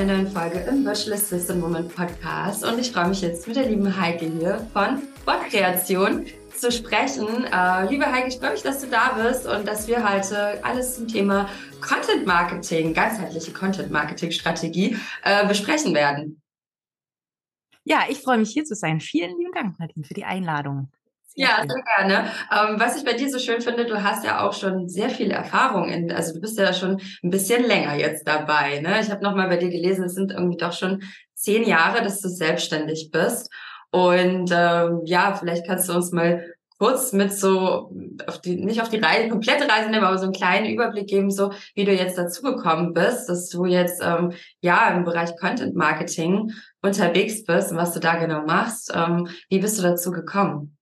[0.00, 3.68] einer neuen Folge im Virtual Assistant Moment Podcast und ich freue mich jetzt mit der
[3.68, 6.24] lieben Heike hier von Wortkreation
[6.56, 7.44] zu sprechen.
[7.44, 10.96] Äh, liebe Heike, ich freue mich, dass du da bist und dass wir heute alles
[10.96, 11.50] zum Thema
[11.82, 16.40] Content Marketing, ganzheitliche Content Marketing Strategie äh, besprechen werden.
[17.84, 19.00] Ja, ich freue mich hier zu sein.
[19.00, 20.90] Vielen lieben Dank, Nadine, für die Einladung.
[21.34, 22.30] Ja, sehr gerne.
[22.50, 25.30] Ähm, was ich bei dir so schön finde, du hast ja auch schon sehr viel
[25.30, 28.80] Erfahrung in, also du bist ja schon ein bisschen länger jetzt dabei.
[28.80, 29.00] Ne?
[29.00, 31.02] Ich habe nochmal bei dir gelesen, es sind irgendwie doch schon
[31.34, 33.48] zehn Jahre, dass du selbstständig bist.
[33.92, 36.44] Und ähm, ja, vielleicht kannst du uns mal
[36.78, 37.92] kurz mit so
[38.26, 41.30] auf die, nicht auf die Reise, komplette Reise nehmen, aber so einen kleinen Überblick geben,
[41.30, 46.52] so wie du jetzt dazugekommen bist, dass du jetzt ähm, ja im Bereich Content Marketing
[46.82, 48.92] unterwegs bist und was du da genau machst.
[48.94, 50.76] Ähm, wie bist du dazu gekommen?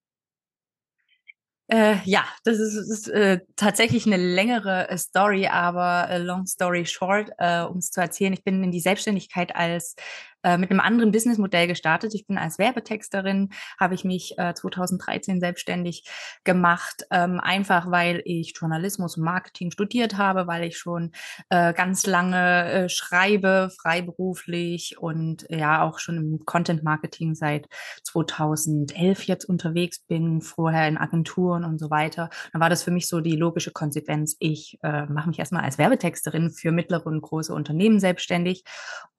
[1.70, 6.86] Äh, ja, das ist, ist äh, tatsächlich eine längere äh, Story, aber äh, long story
[6.86, 9.94] short, äh, um es zu erzählen, ich bin in die Selbstständigkeit als
[10.42, 12.14] äh, mit einem anderen Businessmodell gestartet.
[12.14, 16.04] Ich bin als Werbetexterin, habe ich mich äh, 2013 selbstständig
[16.44, 21.12] gemacht, ähm, einfach weil ich Journalismus und Marketing studiert habe, weil ich schon
[21.48, 27.68] äh, ganz lange äh, schreibe, freiberuflich und ja auch schon im Content Marketing seit
[28.04, 32.30] 2011 jetzt unterwegs bin, vorher in Agenturen und so weiter.
[32.52, 34.36] Dann war das für mich so die logische Konsequenz.
[34.38, 38.64] Ich äh, mache mich erstmal als Werbetexterin für mittlere und große Unternehmen selbstständig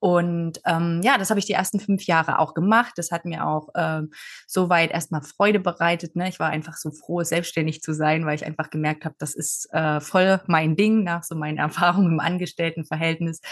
[0.00, 2.94] und ähm, ja, das habe ich die ersten fünf Jahre auch gemacht.
[2.96, 4.10] Das hat mir auch ähm,
[4.46, 6.16] soweit erstmal Freude bereitet.
[6.16, 6.30] Ne?
[6.30, 9.68] Ich war einfach so froh, selbstständig zu sein, weil ich einfach gemerkt habe, das ist
[9.72, 13.42] äh, voll mein Ding nach so meinen Erfahrungen im Angestelltenverhältnis.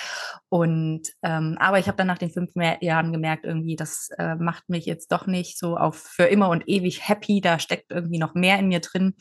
[0.49, 4.71] Und ähm, aber ich habe dann nach den fünf Jahren gemerkt, irgendwie, das äh, macht
[4.71, 7.43] mich jetzt doch nicht so auf für immer und ewig happy.
[7.43, 9.17] Da steckt irgendwie noch mehr in mir drin.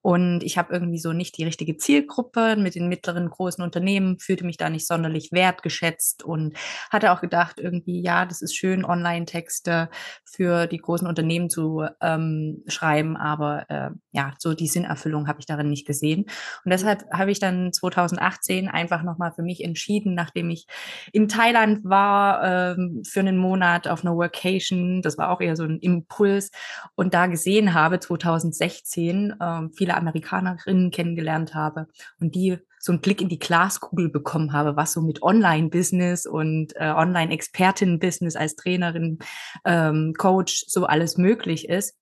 [0.00, 4.46] Und ich habe irgendwie so nicht die richtige Zielgruppe mit den mittleren, großen Unternehmen, fühlte
[4.46, 6.56] mich da nicht sonderlich wertgeschätzt und
[6.90, 9.88] hatte auch gedacht, irgendwie, ja, das ist schön, Online-Texte
[10.24, 15.46] für die großen Unternehmen zu ähm, schreiben, aber äh, ja, so die Sinnerfüllung habe ich
[15.46, 16.24] darin nicht gesehen.
[16.64, 20.66] Und deshalb habe ich dann 2018 einfach nochmal für mich entschieden, nachdem ich
[21.12, 25.64] in Thailand war ähm, für einen Monat auf einer Workation, das war auch eher so
[25.64, 26.50] ein Impuls,
[26.94, 31.86] und da gesehen habe, 2016, äh, viele Amerikanerinnen kennengelernt habe
[32.20, 36.74] und die so einen Blick in die Glaskugel bekommen habe, was so mit Online-Business und
[36.76, 39.18] äh, Online-Expertin-Business als Trainerin,
[39.66, 41.94] ähm, Coach so alles möglich ist,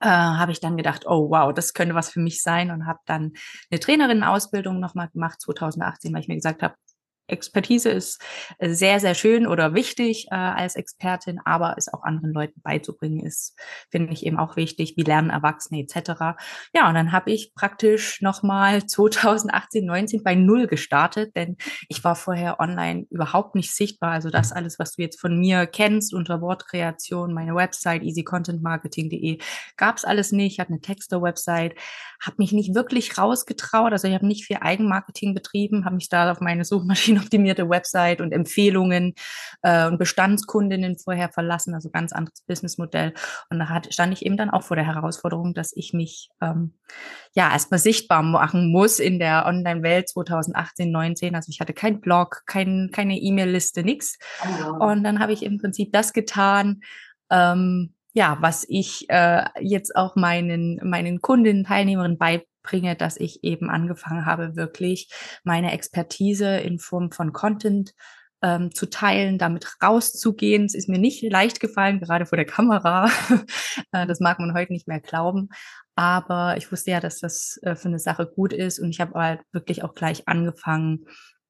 [0.00, 3.00] äh, habe ich dann gedacht, oh wow, das könnte was für mich sein und habe
[3.04, 3.32] dann
[3.70, 6.74] eine Trainerinnen-Ausbildung nochmal gemacht 2018, weil ich mir gesagt habe,
[7.26, 8.22] Expertise ist
[8.58, 13.24] äh, sehr, sehr schön oder wichtig äh, als Expertin, aber es auch anderen Leuten beizubringen
[13.24, 13.58] ist,
[13.90, 16.36] finde ich eben auch wichtig, wie lernen Erwachsene etc.
[16.74, 21.56] Ja, und dann habe ich praktisch nochmal 2018, 19 bei Null gestartet, denn
[21.88, 24.10] ich war vorher online überhaupt nicht sichtbar.
[24.10, 29.38] Also das alles, was du jetzt von mir kennst unter Wortkreation, meine Website easycontentmarketing.de,
[29.76, 30.54] gab es alles nicht.
[30.54, 31.74] Ich hatte eine Texter-Website,
[32.20, 33.92] habe mich nicht wirklich rausgetraut.
[33.92, 38.20] Also ich habe nicht viel Eigenmarketing betrieben, habe mich da auf meine Suchmaschine suchmaschinenoptimierte Website
[38.20, 39.14] und Empfehlungen
[39.62, 43.14] äh, und Bestandskundinnen vorher verlassen, also ganz anderes Businessmodell.
[43.50, 46.74] Und da hat, stand ich eben dann auch vor der Herausforderung, dass ich mich ähm,
[47.34, 51.34] ja erstmal sichtbar machen muss in der Online-Welt 2018, 19.
[51.34, 54.18] Also ich hatte keinen Blog, kein, keine E-Mail-Liste, nix.
[54.42, 54.84] Oh.
[54.84, 56.80] Und dann habe ich im Prinzip das getan.
[57.30, 63.44] Ähm, ja, was ich äh, jetzt auch meinen, meinen Kundinnen, Teilnehmerinnen bei, bringe, dass ich
[63.44, 65.08] eben angefangen habe, wirklich
[65.44, 67.94] meine Expertise in Form von Content
[68.42, 70.64] ähm, zu teilen, damit rauszugehen.
[70.64, 73.08] Es ist mir nicht leicht gefallen, gerade vor der Kamera.
[73.92, 75.48] Äh, das mag man heute nicht mehr glauben.
[75.96, 78.78] Aber ich wusste ja, dass das äh, für eine Sache gut ist.
[78.78, 81.06] Und ich habe halt wirklich auch gleich angefangen,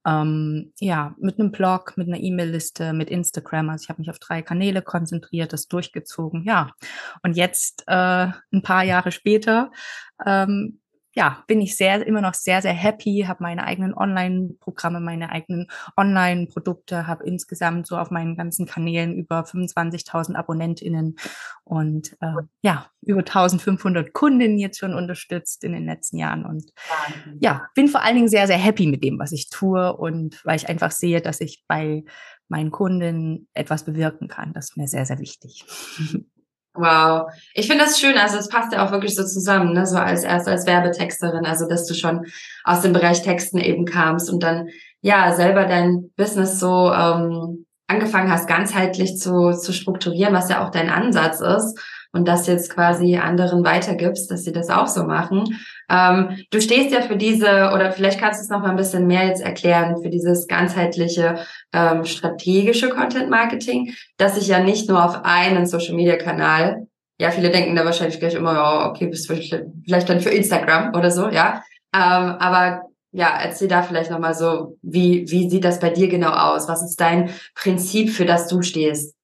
[0.07, 3.71] ähm, ja, mit einem Blog, mit einer E-Mail-Liste, mit Instagram.
[3.71, 6.73] Also ich habe mich auf drei Kanäle konzentriert, das durchgezogen, ja.
[7.23, 9.71] Und jetzt, äh, ein paar Jahre später,
[10.25, 10.81] ähm,
[11.15, 15.69] ja, bin ich sehr, immer noch sehr, sehr happy, habe meine eigenen Online-Programme, meine eigenen
[15.97, 21.17] Online-Produkte, habe insgesamt so auf meinen ganzen Kanälen über 25.000 AbonnentInnen
[21.63, 26.73] und äh, ja, über 1500 Kundinnen jetzt schon unterstützt in den letzten Jahren und
[27.39, 30.57] ja, bin vor allen Dingen sehr, sehr happy mit dem, was ich tue und weil
[30.57, 32.05] ich einfach sehe, dass ich bei
[32.49, 34.53] meinen Kunden etwas bewirken kann.
[34.53, 35.65] Das ist mir sehr, sehr wichtig.
[36.75, 37.31] Wow.
[37.55, 39.87] Ich finde das schön, also es passt ja auch wirklich so zusammen, ne?
[39.87, 42.27] so als erst als Werbetexterin, also dass du schon
[42.65, 44.69] aus dem Bereich Texten eben kamst und dann
[45.01, 50.71] ja selber dein Business so ähm, angefangen hast, ganzheitlich zu, zu strukturieren, was ja auch
[50.71, 51.79] dein Ansatz ist.
[52.15, 55.45] Und das jetzt quasi anderen weitergibst, dass sie das auch so machen.
[55.91, 59.07] Ähm, du stehst ja für diese, oder vielleicht kannst du es noch mal ein bisschen
[59.07, 61.41] mehr jetzt erklären, für dieses ganzheitliche
[61.73, 66.87] ähm, strategische Content Marketing, dass ich ja nicht nur auf einen Social Media Kanal,
[67.19, 70.95] ja, viele denken da wahrscheinlich gleich immer, ja, okay, bist du vielleicht dann für Instagram
[70.95, 71.63] oder so, ja.
[71.95, 72.83] Ähm, aber
[73.13, 76.69] ja, erzähl da vielleicht nochmal so, wie, wie sieht das bei dir genau aus?
[76.69, 79.15] Was ist dein Prinzip, für das du stehst?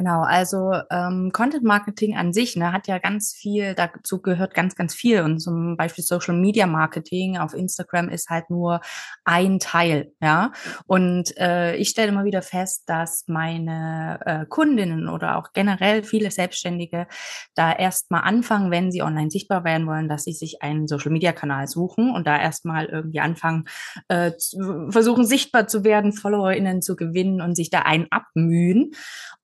[0.00, 4.76] Genau, also ähm, Content Marketing an sich ne, hat ja ganz viel, dazu gehört ganz,
[4.76, 5.22] ganz viel.
[5.22, 8.80] Und zum Beispiel Social Media Marketing auf Instagram ist halt nur
[9.24, 10.52] ein Teil, ja.
[10.86, 16.30] Und äh, ich stelle immer wieder fest, dass meine äh, Kundinnen oder auch generell viele
[16.30, 17.08] Selbstständige
[17.56, 21.32] da erstmal anfangen, wenn sie online sichtbar werden wollen, dass sie sich einen Social Media
[21.32, 23.64] Kanal suchen und da erstmal irgendwie anfangen,
[24.06, 28.92] äh, zu, versuchen sichtbar zu werden, FollowerInnen zu gewinnen und sich da einen abmühen.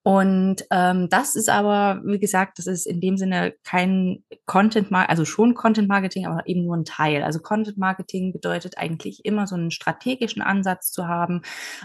[0.06, 5.10] Und ähm, das ist aber, wie gesagt, das ist in dem Sinne kein Content Marketing,
[5.10, 7.22] also schon Content Marketing, aber eben nur ein Teil.
[7.22, 11.40] Also Content Marketing bedeutet eigentlich immer so einen strategischen Ansatz zu haben.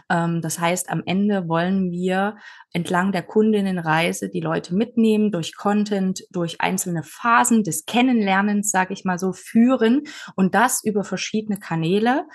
[0.10, 2.36] Ähm, das heißt, am Ende wollen wir
[2.74, 9.06] entlang der Kundinnenreise die Leute mitnehmen, durch Content, durch einzelne Phasen des Kennenlernens, sage ich
[9.06, 10.04] mal so, führen
[10.36, 12.26] und das über verschiedene Kanäle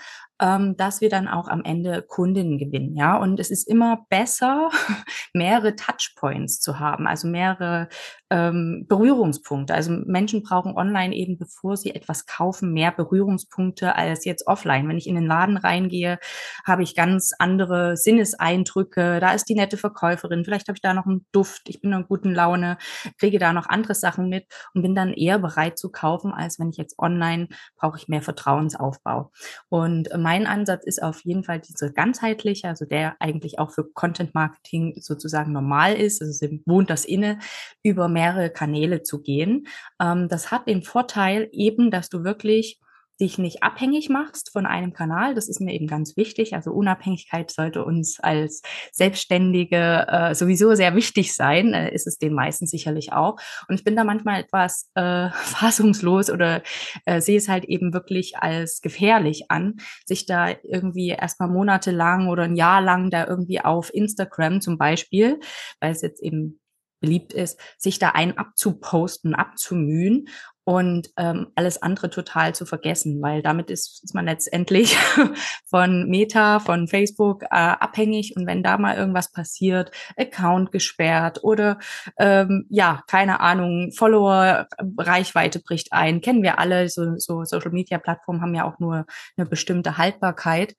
[0.41, 2.95] ähm, dass wir dann auch am Ende Kundinnen gewinnen.
[2.95, 4.69] Ja, und es ist immer besser,
[5.33, 7.87] mehrere Touchpoints zu haben, also mehrere
[8.29, 9.73] ähm, Berührungspunkte.
[9.73, 14.89] Also Menschen brauchen online eben, bevor sie etwas kaufen, mehr Berührungspunkte als jetzt offline.
[14.89, 16.19] Wenn ich in den Laden reingehe,
[16.65, 19.19] habe ich ganz andere Sinneseindrücke.
[19.21, 20.43] Da ist die nette Verkäuferin.
[20.43, 21.69] Vielleicht habe ich da noch einen Duft.
[21.69, 22.77] Ich bin in guten Laune,
[23.19, 26.69] kriege da noch andere Sachen mit und bin dann eher bereit zu kaufen, als wenn
[26.69, 27.47] ich jetzt online
[27.77, 29.31] brauche ich mehr Vertrauensaufbau.
[29.69, 33.83] Und ähm, mein Ansatz ist auf jeden Fall diese ganzheitliche, also der eigentlich auch für
[33.93, 37.37] Content Marketing sozusagen normal ist, also wohnt das inne,
[37.83, 39.67] über mehrere Kanäle zu gehen.
[40.01, 42.79] Ähm, das hat den Vorteil eben, dass du wirklich
[43.19, 45.35] dich nicht abhängig machst von einem Kanal.
[45.35, 46.53] Das ist mir eben ganz wichtig.
[46.53, 51.73] Also Unabhängigkeit sollte uns als Selbstständige äh, sowieso sehr wichtig sein.
[51.73, 53.37] Äh, ist es den meisten sicherlich auch.
[53.67, 56.61] Und ich bin da manchmal etwas äh, fassungslos oder
[57.05, 62.43] äh, sehe es halt eben wirklich als gefährlich an, sich da irgendwie erstmal monatelang oder
[62.43, 65.39] ein Jahr lang da irgendwie auf Instagram zum Beispiel,
[65.79, 66.59] weil es jetzt eben
[67.05, 70.27] beliebt ist, sich da ein abzuposten, abzumühen
[70.65, 74.97] und ähm, alles andere total zu vergessen, weil damit ist, ist man letztendlich
[75.69, 78.35] von Meta, von Facebook äh, abhängig.
[78.35, 81.77] Und wenn da mal irgendwas passiert, Account gesperrt oder
[82.17, 84.67] ähm, ja, keine Ahnung, Follower,
[84.97, 89.05] Reichweite bricht ein, kennen wir alle, so, so Social Media Plattformen haben ja auch nur
[89.37, 90.75] eine bestimmte Haltbarkeit.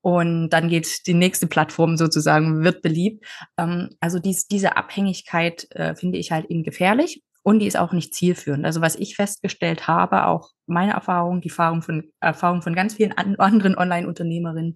[0.00, 3.26] Und dann geht die nächste Plattform sozusagen, wird beliebt.
[3.58, 7.92] Ähm, also dies, diese Abhängigkeit äh, finde ich halt eben gefährlich und die ist auch
[7.92, 8.64] nicht zielführend.
[8.64, 13.12] Also was ich festgestellt habe, auch meine Erfahrung, die Erfahrung von, Erfahrung von ganz vielen
[13.12, 14.74] an, anderen Online-Unternehmerinnen,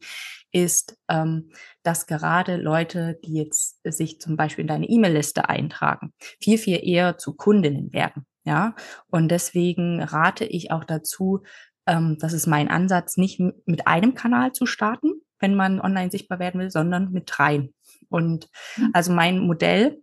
[0.53, 1.51] ist, ähm,
[1.83, 7.19] dass gerade Leute, die jetzt sich zum Beispiel in deine E-Mail-Liste eintragen, viel, viel eher
[7.19, 8.25] zu Kundinnen werden.
[8.45, 8.77] Ja,
[9.09, 11.43] und deswegen rate ich auch dazu,
[11.89, 16.39] ähm, das ist mein Ansatz, nicht mit einem Kanal zu starten, wenn man online sichtbar
[16.39, 17.75] werden will, sondern mit dreien.
[18.09, 18.91] Und mhm.
[18.93, 20.00] also mein Modell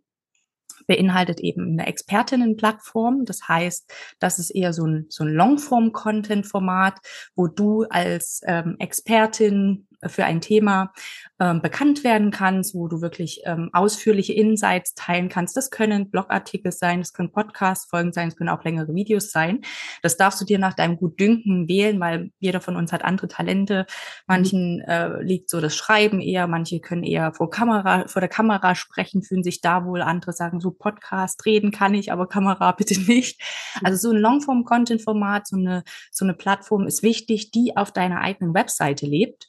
[0.87, 3.25] beinhaltet eben eine Expertinnenplattform.
[3.25, 6.99] Das heißt, das ist eher so ein, so ein Longform-Content-Format,
[7.35, 10.93] wo du als ähm, Expertin für ein Thema
[11.39, 15.55] ähm, bekannt werden kannst, wo du wirklich ähm, ausführliche Insights teilen kannst.
[15.55, 19.61] Das können Blogartikel sein, das können Podcast-Folgen sein, das können auch längere Videos sein.
[20.01, 23.85] Das darfst du dir nach deinem Gutdünken wählen, weil jeder von uns hat andere Talente.
[24.25, 28.73] Manchen äh, liegt so das Schreiben eher, manche können eher vor Kamera, vor der Kamera
[28.73, 32.99] sprechen, fühlen sich da wohl, andere sagen so Podcast, reden kann ich, aber Kamera bitte
[32.99, 33.39] nicht.
[33.83, 38.55] Also so ein Longform-Content-Format, so eine, so eine Plattform ist wichtig, die auf deiner eigenen
[38.55, 39.47] Webseite lebt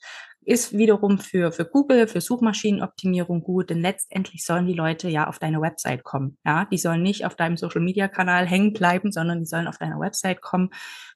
[0.49, 5.39] ist wiederum für, für Google, für Suchmaschinenoptimierung gut, denn letztendlich sollen die Leute ja auf
[5.39, 6.37] deine Website kommen.
[6.45, 9.79] Ja, die sollen nicht auf deinem Social Media Kanal hängen bleiben, sondern die sollen auf
[9.79, 10.71] deiner Website kommen,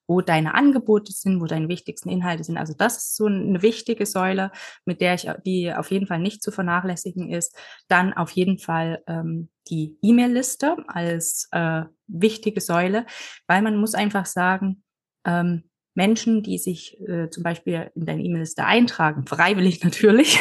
[0.07, 2.59] wo deine Angebote sind, wo deine wichtigsten Inhalte sind.
[2.59, 4.53] Also das ist so eine wichtige Säule,
[4.85, 7.57] mit der ich, die auf jeden Fall nicht zu vernachlässigen ist.
[7.89, 13.05] Dann auf jeden Fall ähm, die E-Mail-Liste als äh, wichtige Säule,
[13.49, 14.85] weil man muss einfach sagen,
[15.27, 20.41] ähm, Menschen, die sich äh, zum Beispiel in deine E-Mail-Liste eintragen, freiwillig natürlich,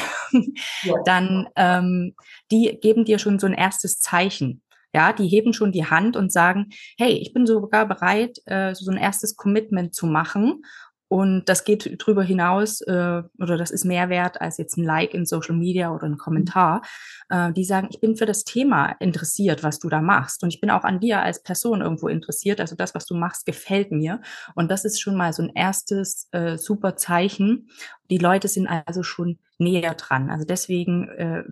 [0.84, 0.96] ja.
[1.05, 2.15] dann ähm,
[2.51, 4.62] die geben dir schon so ein erstes Zeichen.
[4.93, 6.67] Ja, die heben schon die Hand und sagen,
[6.98, 10.63] hey, ich bin sogar bereit, äh, so ein erstes Commitment zu machen
[11.12, 15.13] Und das geht drüber hinaus, äh, oder das ist mehr wert als jetzt ein Like
[15.13, 16.84] in Social Media oder ein Kommentar.
[17.30, 20.41] Äh, die sagen, ich bin für das Thema interessiert, was du da machst.
[20.41, 22.62] Und ich bin auch an dir als Person irgendwo interessiert.
[22.62, 24.22] Also das, was du machst, gefällt mir.
[24.56, 27.68] Und das ist schon mal so ein erstes äh, super Zeichen.
[28.10, 30.30] Die Leute sind also schon näher dran.
[30.30, 31.44] Also deswegen äh,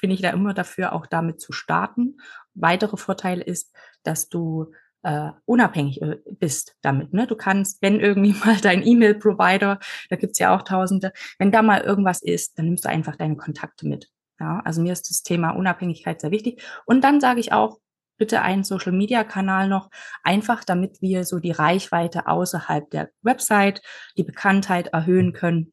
[0.00, 2.16] bin ich da immer dafür, auch damit zu starten.
[2.54, 7.12] Weitere Vorteil ist, dass du äh, unabhängig äh, bist damit.
[7.12, 7.26] Ne?
[7.26, 9.78] Du kannst, wenn irgendwie mal dein E-Mail-Provider,
[10.10, 13.36] da gibt's ja auch Tausende, wenn da mal irgendwas ist, dann nimmst du einfach deine
[13.36, 14.08] Kontakte mit.
[14.40, 16.62] Ja, also mir ist das Thema Unabhängigkeit sehr wichtig.
[16.84, 17.78] Und dann sage ich auch,
[18.18, 19.90] bitte einen Social-Media-Kanal noch,
[20.22, 23.82] einfach damit wir so die Reichweite außerhalb der Website,
[24.16, 25.72] die Bekanntheit erhöhen können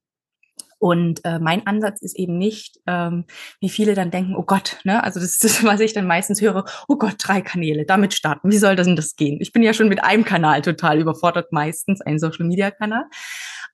[0.79, 3.25] und äh, mein Ansatz ist eben nicht, ähm,
[3.59, 5.03] wie viele dann denken, oh Gott, ne?
[5.03, 8.51] Also das ist das, was ich dann meistens höre, oh Gott, drei Kanäle, damit starten.
[8.51, 9.37] Wie soll das denn das gehen?
[9.41, 13.05] Ich bin ja schon mit einem Kanal total überfordert, meistens ein Social Media Kanal.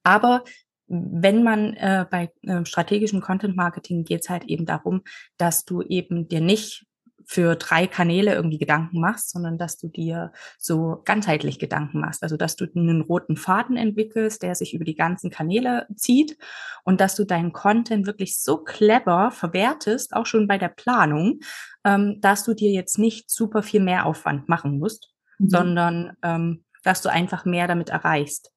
[0.03, 0.43] Aber
[0.87, 5.01] wenn man äh, bei äh, strategischen Content Marketing geht es halt eben darum,
[5.37, 6.85] dass du eben dir nicht
[7.25, 12.23] für drei Kanäle irgendwie Gedanken machst, sondern dass du dir so ganzheitlich Gedanken machst.
[12.23, 16.37] Also dass du einen roten Faden entwickelst, der sich über die ganzen Kanäle zieht
[16.83, 21.39] und dass du deinen Content wirklich so clever verwertest, auch schon bei der Planung,
[21.83, 25.49] ähm, dass du dir jetzt nicht super viel mehr Aufwand machen musst, mhm.
[25.49, 28.51] sondern ähm, dass du einfach mehr damit erreichst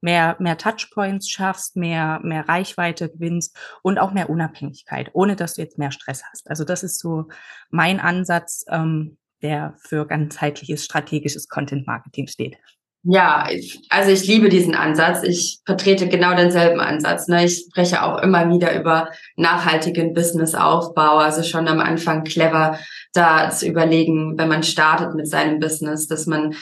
[0.00, 5.62] mehr, mehr Touchpoints schaffst, mehr, mehr Reichweite gewinnst und auch mehr Unabhängigkeit, ohne dass du
[5.62, 6.48] jetzt mehr Stress hast.
[6.48, 7.26] Also das ist so
[7.70, 12.56] mein Ansatz, ähm, der für ganzheitliches strategisches Content Marketing steht.
[13.02, 15.22] Ja, ich, also ich liebe diesen Ansatz.
[15.22, 17.28] Ich vertrete genau denselben Ansatz.
[17.28, 17.46] Ne?
[17.46, 21.16] Ich spreche auch immer wieder über nachhaltigen Businessaufbau.
[21.16, 22.78] Also schon am Anfang clever
[23.14, 26.54] da zu überlegen, wenn man startet mit seinem Business, dass man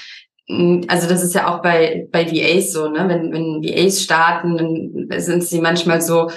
[0.89, 3.07] also das ist ja auch bei, bei VAs so, ne?
[3.09, 4.57] Wenn, wenn VAs starten,
[5.09, 6.31] dann sind sie manchmal so,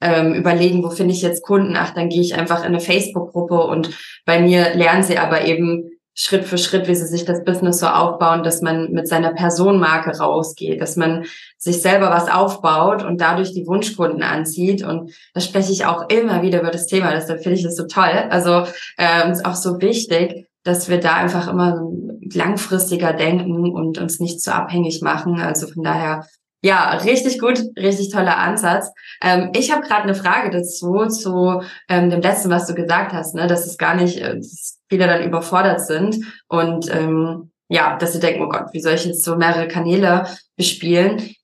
[0.00, 1.74] ähm, überlegen, wo finde ich jetzt Kunden?
[1.76, 3.90] Ach, dann gehe ich einfach in eine Facebook-Gruppe und
[4.24, 7.86] bei mir lernen sie aber eben Schritt für Schritt, wie sie sich das Business so
[7.86, 13.52] aufbauen, dass man mit seiner Personenmarke rausgeht, dass man sich selber was aufbaut und dadurch
[13.52, 14.82] die Wunschkunden anzieht.
[14.82, 17.12] Und da spreche ich auch immer wieder über das Thema.
[17.12, 18.26] Deshalb finde ich das so toll.
[18.30, 18.64] Also
[18.98, 21.88] ähm, ist auch so wichtig, dass wir da einfach immer
[22.34, 25.40] langfristiger denken und uns nicht so abhängig machen.
[25.40, 26.26] Also von daher,
[26.62, 28.90] ja, richtig gut, richtig toller Ansatz.
[29.22, 33.34] Ähm, ich habe gerade eine Frage dazu, zu ähm, dem letzten, was du gesagt hast,
[33.34, 38.14] ne, dass es gar nicht, äh, dass viele dann überfordert sind und ähm, ja, dass
[38.14, 41.34] sie denken, oh Gott, wie soll ich jetzt so mehrere Kanäle bespielen?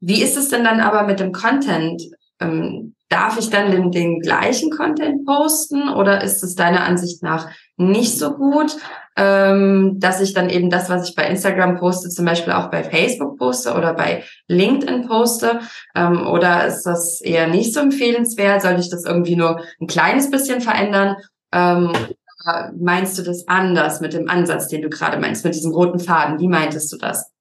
[0.00, 2.02] Wie ist es denn dann aber mit dem Content?
[2.40, 7.50] Ähm, darf ich dann den, den gleichen Content posten oder ist es deiner Ansicht nach
[7.76, 8.76] nicht so gut,
[9.16, 12.84] ähm, dass ich dann eben das, was ich bei Instagram poste, zum Beispiel auch bei
[12.84, 15.60] Facebook poste oder bei LinkedIn poste?
[15.94, 18.62] Ähm, oder ist das eher nicht so empfehlenswert?
[18.62, 21.16] Soll ich das irgendwie nur ein kleines bisschen verändern?
[21.52, 21.92] Ähm,
[22.78, 26.38] meinst du das anders mit dem Ansatz, den du gerade meinst, mit diesem roten Faden?
[26.38, 27.32] Wie meintest du das?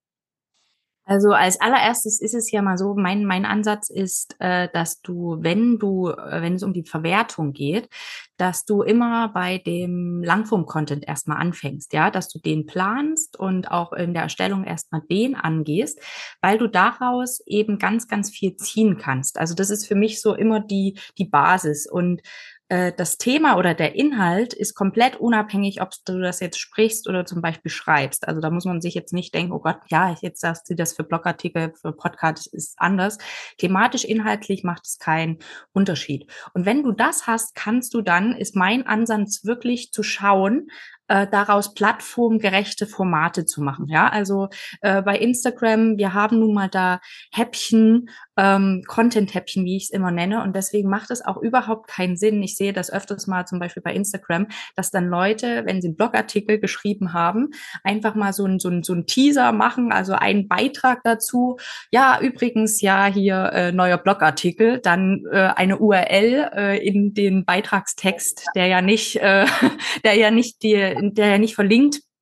[1.10, 5.38] Also als allererstes ist es ja mal so, mein, mein Ansatz ist, äh, dass du,
[5.40, 7.90] wenn du, äh, wenn es um die Verwertung geht,
[8.38, 13.92] dass du immer bei dem Langform-Content erstmal anfängst, ja, dass du den planst und auch
[13.92, 16.00] in der Erstellung erstmal den angehst,
[16.44, 19.40] weil du daraus eben ganz, ganz viel ziehen kannst.
[19.40, 22.22] Also das ist für mich so immer die, die Basis und
[22.70, 27.26] äh, das Thema oder der Inhalt ist komplett unabhängig, ob du das jetzt sprichst oder
[27.26, 28.28] zum Beispiel schreibst.
[28.28, 30.94] Also da muss man sich jetzt nicht denken, oh Gott, ja, jetzt sagst du das
[30.94, 33.18] für Blogartikel, für Podcasts ist anders.
[33.58, 35.40] Thematisch, inhaltlich macht es keinen
[35.74, 36.32] Unterschied.
[36.54, 40.70] Und wenn du das hast, kannst du dann, ist mein Ansatz wirklich zu schauen,
[41.10, 43.88] äh, daraus plattformgerechte Formate zu machen.
[43.88, 44.50] Ja, also
[44.82, 48.10] äh, bei Instagram, wir haben nun mal da Häppchen,
[48.40, 50.42] ähm, Content-Häppchen, wie ich es immer nenne.
[50.42, 52.42] Und deswegen macht es auch überhaupt keinen Sinn.
[52.42, 55.98] Ich sehe das öfters mal zum Beispiel bei Instagram, dass dann Leute, wenn sie einen
[55.98, 57.50] Blogartikel geschrieben haben,
[57.84, 61.58] einfach mal so ein, so ein, so ein Teaser machen, also einen Beitrag dazu.
[61.92, 68.46] Ja, übrigens, ja, hier äh, neuer Blogartikel, dann äh, eine URL äh, in den Beitragstext,
[68.56, 69.46] der ja nicht, äh,
[70.04, 70.80] der ja nicht die
[71.12, 71.56] der ja nicht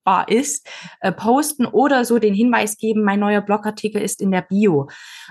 [0.07, 0.67] verlinkbar ist,
[1.01, 4.89] äh, posten oder so den Hinweis geben, mein neuer Blogartikel ist in der Bio,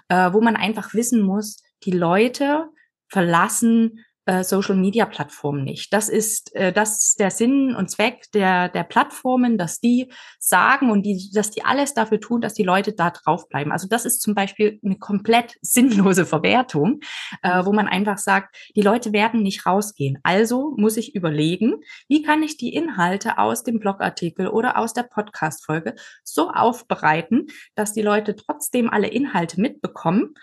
[0.09, 2.69] äh, wo man einfach wissen muss, die Leute
[3.09, 5.93] verlassen äh, Social-Media-Plattformen nicht.
[5.93, 10.91] Das ist, äh, das ist der Sinn und Zweck der, der Plattformen, dass die sagen
[10.91, 13.73] und die, dass die alles dafür tun, dass die Leute da draufbleiben.
[13.73, 17.01] Also das ist zum Beispiel eine komplett sinnlose Verwertung,
[17.43, 20.19] äh, wo man einfach sagt, die Leute werden nicht rausgehen.
[20.25, 21.77] Also muss ich überlegen,
[22.09, 27.93] wie kann ich die Inhalte aus dem Blogartikel oder aus der Podcast-Folge so aufbereiten, dass
[27.93, 30.35] die Leute trotzdem alle Inhalte mitbekommen,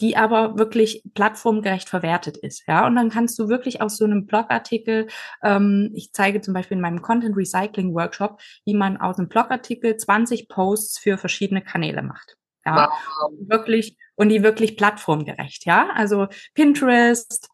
[0.00, 2.64] die aber wirklich plattformgerecht verwertet ist.
[2.66, 5.08] Ja, und dann kannst du wirklich aus so einem Blogartikel,
[5.42, 9.96] ähm, ich zeige zum Beispiel in meinem Content Recycling Workshop, wie man aus einem Blogartikel
[9.96, 12.36] 20 Posts für verschiedene Kanäle macht.
[12.64, 13.30] Ja, wow.
[13.38, 15.66] wirklich und die wirklich plattformgerecht.
[15.66, 17.48] Ja, also Pinterest,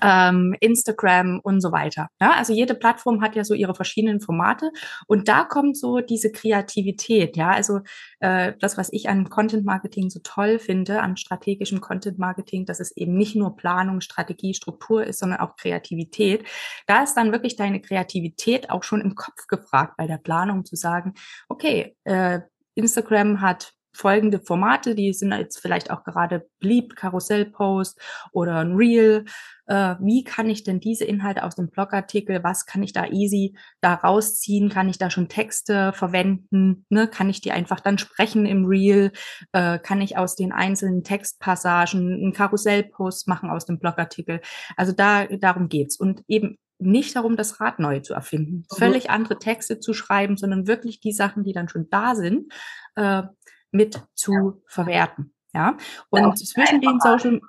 [0.00, 2.08] ähm, Instagram und so weiter.
[2.20, 4.70] Ja, also jede Plattform hat ja so ihre verschiedenen Formate
[5.06, 7.36] und da kommt so diese Kreativität.
[7.36, 7.80] Ja, also
[8.20, 12.80] äh, das, was ich an Content Marketing so toll finde, an strategischem Content Marketing, dass
[12.80, 16.44] es eben nicht nur Planung, Strategie, Struktur ist, sondern auch Kreativität.
[16.86, 20.76] Da ist dann wirklich deine Kreativität auch schon im Kopf gefragt bei der Planung zu
[20.76, 21.14] sagen,
[21.48, 22.40] okay, äh,
[22.74, 28.00] Instagram hat folgende Formate, die sind jetzt vielleicht auch gerade beliebt, Karussellpost
[28.32, 29.24] oder ein Reel.
[29.72, 33.56] Äh, wie kann ich denn diese Inhalte aus dem Blogartikel, was kann ich da easy
[33.80, 34.68] da rausziehen?
[34.68, 36.84] Kann ich da schon Texte verwenden?
[36.90, 37.08] Ne?
[37.08, 39.12] Kann ich die einfach dann sprechen im Reel?
[39.52, 44.42] Äh, kann ich aus den einzelnen Textpassagen einen Karussellpost machen aus dem Blogartikel?
[44.76, 45.98] Also da, darum geht's.
[45.98, 48.76] Und eben nicht darum, das Rad neu zu erfinden, mhm.
[48.76, 52.52] völlig andere Texte zu schreiben, sondern wirklich die Sachen, die dann schon da sind,
[52.96, 53.22] äh,
[53.70, 55.32] mit zu verwerten.
[55.54, 55.76] Ja,
[56.08, 57.40] und ja, zwischen den Social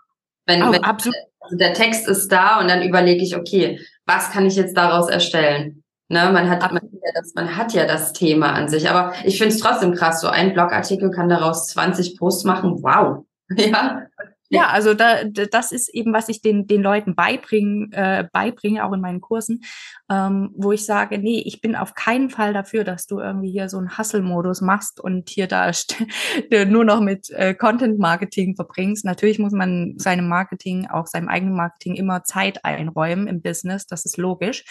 [0.46, 1.16] wenn, oh, wenn absolut.
[1.40, 5.10] Also der Text ist da und dann überlege ich, okay, was kann ich jetzt daraus
[5.10, 5.84] erstellen?
[6.10, 9.14] Ne, man hat, man hat, ja das, man hat ja das Thema an sich, aber
[9.26, 10.22] ich finde es trotzdem krass.
[10.22, 12.84] So ein Blogartikel kann daraus 20 Posts machen.
[12.84, 13.26] Wow.
[13.56, 14.08] Ja,
[14.54, 18.94] ja, also da, das ist eben, was ich den, den Leuten beibringen, äh, beibringe, auch
[18.94, 19.64] in meinen Kursen,
[20.10, 23.70] ähm, wo ich sage, nee, ich bin auf keinen Fall dafür, dass du irgendwie hier
[23.70, 25.72] so einen Hustle-Modus machst und hier da
[26.68, 29.06] nur noch mit äh, Content-Marketing verbringst.
[29.06, 34.06] Natürlich muss man seinem Marketing, auch seinem eigenen Marketing immer Zeit einräumen im Business, das
[34.06, 34.64] ist logisch.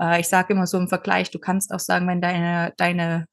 [0.00, 3.26] Äh, ich sage immer so im Vergleich, du kannst auch sagen, wenn deine, deine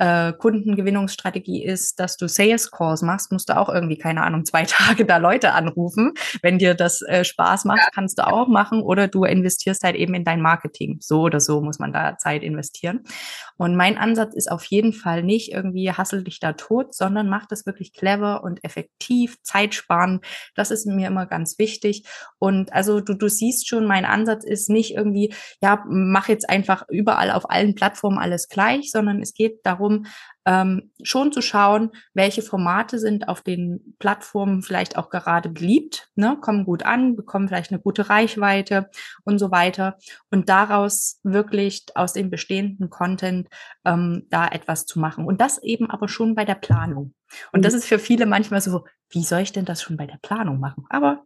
[0.00, 4.64] äh, Kundengewinnungsstrategie ist, dass du Sales Calls machst, musst du auch irgendwie, keine Ahnung, zwei
[4.66, 6.14] Tage da Leute anrufen.
[6.42, 10.14] Wenn dir das äh, Spaß macht, kannst du auch machen oder du investierst halt eben
[10.14, 10.98] in dein Marketing.
[11.00, 13.00] So oder so muss man da Zeit investieren.
[13.58, 17.44] Und mein Ansatz ist auf jeden Fall nicht irgendwie hassel dich da tot, sondern mach
[17.44, 20.24] das wirklich clever und effektiv, zeitsparend.
[20.54, 22.04] Das ist mir immer ganz wichtig.
[22.38, 26.84] Und also du, du siehst schon, mein Ansatz ist nicht irgendwie, ja, mach jetzt einfach
[26.88, 30.06] überall auf allen Plattformen alles gleich, sondern es geht darum,
[30.46, 36.38] ähm, schon zu schauen, welche Formate sind auf den Plattformen vielleicht auch gerade beliebt, ne,
[36.40, 38.90] kommen gut an, bekommen vielleicht eine gute Reichweite
[39.24, 39.98] und so weiter.
[40.30, 43.48] Und daraus wirklich aus dem bestehenden Content
[43.84, 45.26] ähm, da etwas zu machen.
[45.26, 47.14] Und das eben aber schon bei der Planung.
[47.52, 47.78] Und das mhm.
[47.78, 50.84] ist für viele manchmal so, wie soll ich denn das schon bei der Planung machen?
[50.88, 51.24] Aber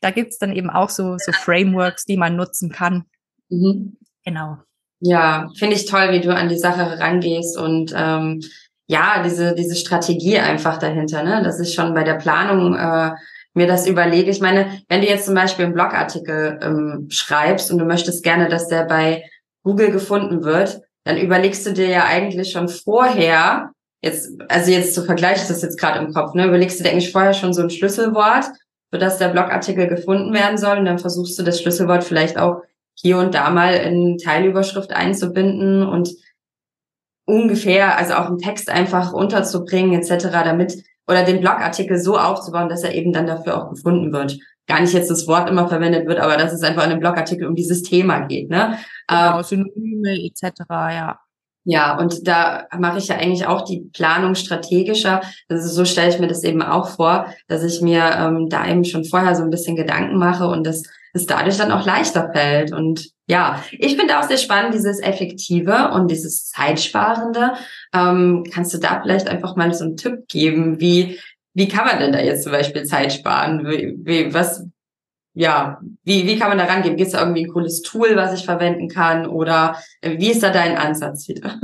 [0.00, 3.04] da gibt's dann eben auch so, so Frameworks, die man nutzen kann.
[3.50, 3.98] Mhm.
[4.24, 4.58] Genau.
[5.00, 8.40] Ja, finde ich toll, wie du an die Sache rangehst und ähm,
[8.86, 11.42] ja, diese, diese Strategie einfach dahinter, ne?
[11.42, 13.12] dass ich schon bei der Planung äh,
[13.54, 14.30] mir das überlege.
[14.30, 18.48] Ich meine, wenn du jetzt zum Beispiel einen Blogartikel ähm, schreibst und du möchtest gerne,
[18.48, 19.24] dass der bei
[19.62, 23.70] Google gefunden wird, dann überlegst du dir ja eigentlich schon vorher,
[24.02, 27.12] jetzt, also jetzt zu vergleichen, das jetzt gerade im Kopf, ne, überlegst du dir eigentlich
[27.12, 28.46] vorher schon so ein Schlüsselwort,
[28.90, 32.62] das der Blogartikel gefunden werden soll und dann versuchst du das Schlüsselwort vielleicht auch
[32.94, 36.10] hier und da mal in Teilüberschrift einzubinden und
[37.26, 42.82] ungefähr, also auch im Text einfach unterzubringen etc., damit oder den Blogartikel so aufzubauen, dass
[42.82, 44.38] er eben dann dafür auch gefunden wird.
[44.66, 47.46] Gar nicht jetzt das Wort immer verwendet wird, aber dass es einfach in einem Blogartikel
[47.46, 48.48] um dieses Thema geht.
[48.48, 48.78] Ne?
[49.08, 51.18] Genau, ähm, Synonyme etc., ja.
[51.66, 55.22] Ja, und da mache ich ja eigentlich auch die Planung strategischer.
[55.48, 58.84] Also so stelle ich mir das eben auch vor, dass ich mir ähm, da eben
[58.84, 60.82] schon vorher so ein bisschen Gedanken mache und das
[61.14, 62.72] es dadurch dann auch leichter fällt.
[62.72, 67.54] Und ja, ich finde auch sehr spannend, dieses Effektive und dieses Zeitsparende.
[67.94, 71.18] Ähm, kannst du da vielleicht einfach mal so einen Tipp geben, wie,
[71.54, 73.64] wie kann man denn da jetzt zum Beispiel Zeit sparen?
[73.64, 74.66] Wie, wie, was,
[75.34, 76.96] ja, wie, wie kann man da rangehen?
[76.96, 79.26] Gibt es da irgendwie ein cooles Tool, was ich verwenden kann?
[79.26, 81.58] Oder wie ist da dein Ansatz wieder?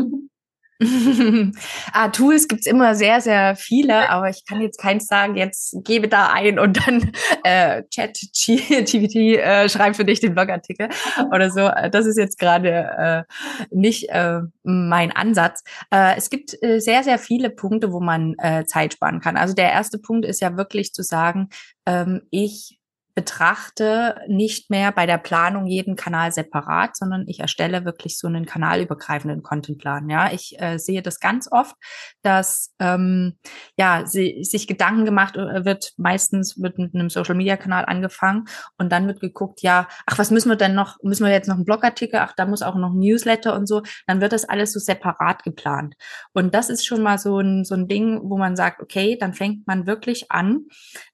[1.92, 6.08] ah, Tools gibt's immer sehr, sehr viele, aber ich kann jetzt keins sagen, jetzt gebe
[6.08, 7.12] da ein und dann
[7.44, 10.88] äh, Chat GPT äh, schreib für dich den Blogartikel
[11.32, 11.70] oder so.
[11.90, 15.62] Das ist jetzt gerade äh, nicht äh, mein Ansatz.
[15.90, 19.36] Äh, es gibt äh, sehr, sehr viele Punkte, wo man äh, Zeit sparen kann.
[19.36, 21.48] Also der erste Punkt ist ja wirklich zu sagen,
[21.86, 22.79] ähm, ich
[23.20, 28.46] betrachte nicht mehr bei der Planung jeden Kanal separat, sondern ich erstelle wirklich so einen
[28.46, 30.08] kanalübergreifenden Contentplan.
[30.08, 31.76] Ja, ich äh, sehe das ganz oft,
[32.22, 33.36] dass ähm,
[33.76, 35.92] ja sie, sich Gedanken gemacht äh, wird.
[35.98, 38.46] Meistens wird mit einem Social Media Kanal angefangen
[38.78, 40.96] und dann wird geguckt, ja, ach, was müssen wir denn noch?
[41.02, 42.20] Müssen wir jetzt noch einen Blogartikel?
[42.20, 43.82] Ach, da muss auch noch ein Newsletter und so.
[44.06, 45.94] Dann wird das alles so separat geplant.
[46.32, 49.34] Und das ist schon mal so ein so ein Ding, wo man sagt, okay, dann
[49.34, 50.64] fängt man wirklich an,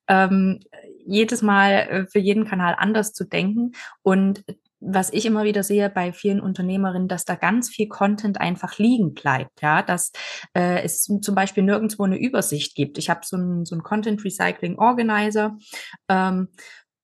[0.09, 0.61] ähm,
[1.07, 3.73] jedes Mal äh, für jeden Kanal anders zu denken.
[4.03, 4.45] Und
[4.81, 9.15] was ich immer wieder sehe bei vielen Unternehmerinnen, dass da ganz viel Content einfach liegen
[9.15, 10.13] bleibt, ja, dass
[10.55, 12.99] äh, es zum Beispiel nirgendwo eine Übersicht gibt.
[12.99, 15.57] Ich habe so ein, so Content Recycling Organizer.
[16.09, 16.49] Ähm,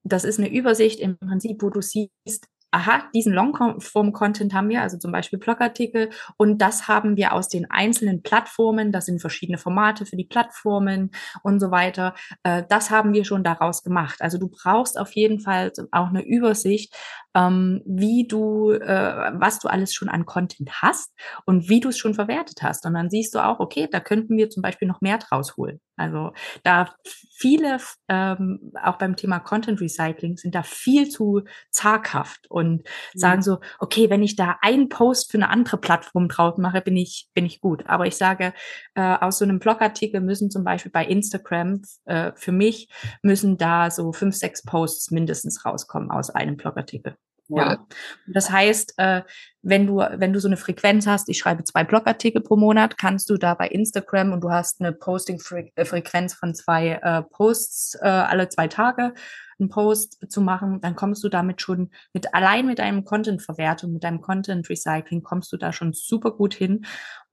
[0.05, 4.99] das ist eine Übersicht im Prinzip, wo du siehst, aha, diesen Longform-Content haben wir, also
[4.99, 10.07] zum Beispiel Blogartikel, und das haben wir aus den einzelnen Plattformen, das sind verschiedene Formate
[10.07, 11.11] für die Plattformen
[11.43, 14.21] und so weiter, äh, das haben wir schon daraus gemacht.
[14.21, 16.97] Also du brauchst auf jeden Fall auch eine Übersicht,
[17.35, 21.13] ähm, wie du, äh, was du alles schon an Content hast
[21.47, 22.85] und wie du es schon verwertet hast.
[22.87, 25.81] Und dann siehst du auch, okay, da könnten wir zum Beispiel noch mehr draus holen.
[25.97, 26.33] Also
[26.65, 26.95] da
[27.37, 33.19] viele, ähm, auch beim Thema Content Recycling, sind da viel zu zaghaft und mhm.
[33.19, 36.97] sagen so, okay, wenn ich da einen Post für eine andere Plattform drauf mache, bin
[36.97, 37.87] ich, bin ich gut.
[37.87, 38.53] Aber ich sage,
[38.95, 42.89] äh, aus so einem Blogartikel müssen zum Beispiel bei Instagram, äh, für mich,
[43.23, 47.17] müssen da so fünf, sechs Posts mindestens rauskommen aus einem Blogartikel.
[47.59, 47.87] Ja.
[48.27, 49.23] Das heißt, äh,
[49.63, 53.31] wenn du, wenn du so eine Frequenz hast, ich schreibe zwei Blogartikel pro Monat, kannst
[53.31, 58.49] du da bei Instagram und du hast eine Posting-Frequenz von zwei äh, Posts äh, alle
[58.49, 59.15] zwei Tage,
[59.59, 64.05] einen Post zu machen, dann kommst du damit schon mit allein mit deinem Content-Verwertung, mit
[64.05, 66.85] deinem Content-Recycling kommst du da schon super gut hin,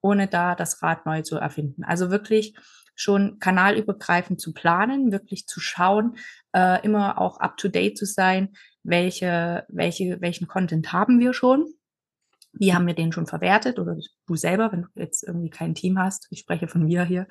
[0.02, 1.84] ohne da das Rad neu zu erfinden.
[1.84, 2.56] Also wirklich
[2.96, 6.18] schon kanalübergreifend zu planen, wirklich zu schauen,
[6.54, 8.50] äh, immer auch up to date zu sein,
[8.84, 11.66] welche, welche, welchen Content haben wir schon,
[12.54, 13.80] wie haben wir den schon verwertet?
[13.80, 13.96] Oder
[14.28, 17.28] du selber, wenn du jetzt irgendwie kein Team hast, ich spreche von mir hier,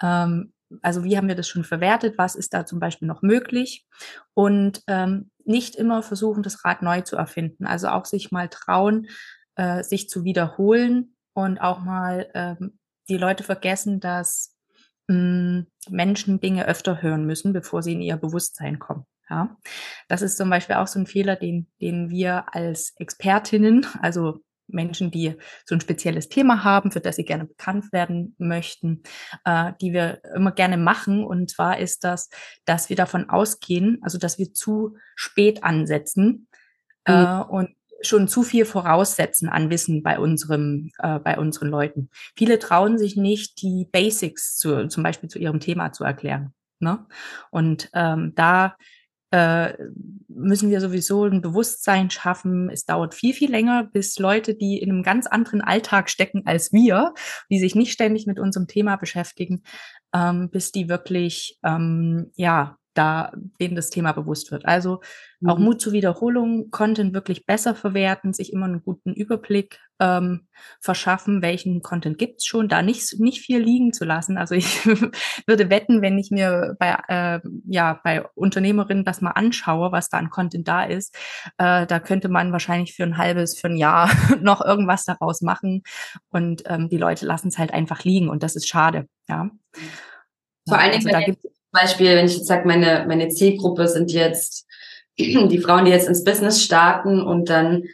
[0.00, 3.86] ähm, also wie haben wir das schon verwertet, was ist da zum Beispiel noch möglich?
[4.34, 9.08] Und ähm, nicht immer versuchen, das Rad neu zu erfinden, also auch sich mal trauen,
[9.56, 12.78] äh, sich zu wiederholen und auch mal ähm,
[13.08, 14.56] die Leute vergessen, dass
[15.08, 19.04] mh, Menschen Dinge öfter hören müssen, bevor sie in ihr Bewusstsein kommen.
[19.32, 19.56] Ja,
[20.08, 25.10] das ist zum Beispiel auch so ein Fehler, den, den wir als Expertinnen, also Menschen,
[25.10, 29.02] die so ein spezielles Thema haben, für das sie gerne bekannt werden möchten,
[29.46, 31.24] äh, die wir immer gerne machen.
[31.24, 32.28] Und zwar ist das,
[32.66, 36.46] dass wir davon ausgehen, also dass wir zu spät ansetzen
[37.08, 37.14] mhm.
[37.14, 37.70] äh, und
[38.02, 42.10] schon zu viel voraussetzen an Wissen bei unserem, äh, bei unseren Leuten.
[42.36, 46.52] Viele trauen sich nicht, die Basics zu, zum Beispiel zu ihrem Thema zu erklären.
[46.82, 47.06] Ne?
[47.50, 48.76] Und ähm, da
[49.32, 49.72] äh,
[50.28, 52.70] müssen wir sowieso ein Bewusstsein schaffen.
[52.70, 56.72] Es dauert viel, viel länger, bis Leute, die in einem ganz anderen Alltag stecken als
[56.72, 57.14] wir,
[57.50, 59.62] die sich nicht ständig mit unserem Thema beschäftigen,
[60.14, 64.66] ähm, bis die wirklich, ähm, ja, da denen das Thema bewusst wird.
[64.66, 65.00] Also
[65.44, 65.64] auch mhm.
[65.64, 70.46] Mut zur Wiederholung, Content wirklich besser verwerten, sich immer einen guten Überblick ähm,
[70.80, 74.36] verschaffen, welchen Content gibt's schon, da nicht, nicht viel liegen zu lassen.
[74.36, 74.84] Also ich
[75.46, 80.18] würde wetten, wenn ich mir bei, äh, ja, bei Unternehmerinnen das mal anschaue, was da
[80.18, 81.16] an Content da ist,
[81.58, 85.82] äh, da könnte man wahrscheinlich für ein halbes, für ein Jahr noch irgendwas daraus machen
[86.30, 89.08] und ähm, die Leute lassen es halt einfach liegen und das ist schade.
[89.28, 89.50] Ja.
[90.68, 94.12] Vor allen Dingen, also, da gibt Beispiel, wenn ich jetzt sage, meine, meine Zielgruppe sind
[94.12, 94.66] jetzt
[95.18, 97.84] die Frauen, die jetzt ins Business starten und dann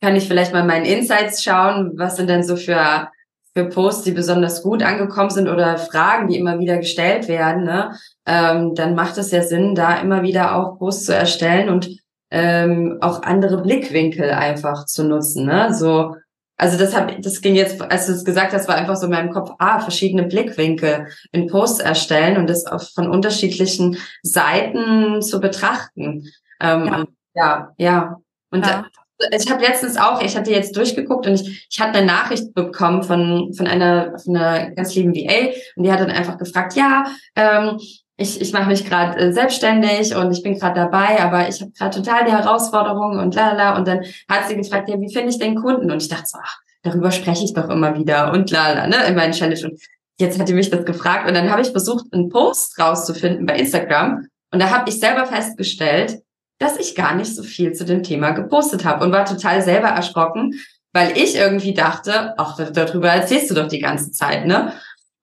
[0.00, 3.08] kann ich vielleicht mal meinen Insights schauen, was sind denn so für,
[3.54, 7.96] für Posts, die besonders gut angekommen sind oder Fragen, die immer wieder gestellt werden, ne?
[8.26, 11.98] ähm, dann macht es ja Sinn, da immer wieder auch Posts zu erstellen und
[12.30, 15.46] ähm, auch andere Blickwinkel einfach zu nutzen.
[15.46, 15.74] Ne?
[15.74, 16.14] So
[16.58, 19.12] also das hab, das ging jetzt, als du es gesagt hast, war einfach so in
[19.12, 25.40] meinem Kopf, ah, verschiedene Blickwinkel in Posts erstellen und das auch von unterschiedlichen Seiten zu
[25.40, 26.28] betrachten.
[26.60, 27.04] Ähm, ja.
[27.34, 28.16] Ja, ja.
[28.50, 28.86] Und ja.
[29.30, 33.04] ich habe letztens auch, ich hatte jetzt durchgeguckt und ich, ich hatte eine Nachricht bekommen
[33.04, 37.04] von, von einer, von einer ganz lieben VA und die hat dann einfach gefragt, ja,
[37.36, 37.78] ähm,
[38.20, 41.70] ich, ich mache mich gerade äh, selbstständig und ich bin gerade dabei, aber ich habe
[41.70, 43.76] gerade total die Herausforderungen und lala.
[43.76, 45.90] Und dann hat sie gefragt, ja, wie finde ich den Kunden?
[45.90, 49.14] Und ich dachte so, ach, darüber spreche ich doch immer wieder und lala, ne, in
[49.14, 49.70] meinen Challenge.
[49.70, 49.80] Und
[50.18, 53.56] jetzt hat die mich das gefragt und dann habe ich versucht, einen Post rauszufinden bei
[53.56, 54.26] Instagram.
[54.52, 56.18] Und da habe ich selber festgestellt,
[56.58, 59.88] dass ich gar nicht so viel zu dem Thema gepostet habe und war total selber
[59.88, 60.60] erschrocken,
[60.92, 64.72] weil ich irgendwie dachte, ach, darüber erzählst du doch die ganze Zeit, ne?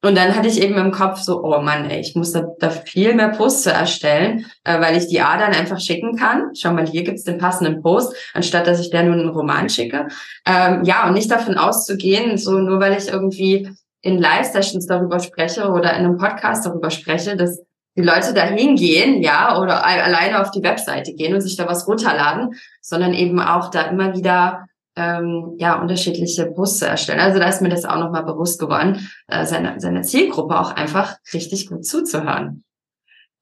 [0.06, 2.70] Und dann hatte ich eben im Kopf so, oh Mann, ey, ich muss da, da
[2.70, 6.52] viel mehr Posts erstellen, äh, weil ich die A dann einfach schicken kann.
[6.54, 10.08] Schau mal, hier gibt's den passenden Post, anstatt dass ich der nur einen Roman schicke.
[10.46, 13.68] Ähm, ja, und nicht davon auszugehen, so nur weil ich irgendwie
[14.02, 17.64] in Live-Sessions darüber spreche oder in einem Podcast darüber spreche, dass
[17.98, 21.88] die Leute da hingehen, ja, oder alleine auf die Webseite gehen und sich da was
[21.88, 27.20] runterladen, sondern eben auch da immer wieder ähm, ja unterschiedliche Busse erstellen.
[27.20, 31.18] Also da ist mir das auch nochmal bewusst geworden, äh, seiner seine Zielgruppe auch einfach
[31.34, 32.64] richtig gut zuzuhören.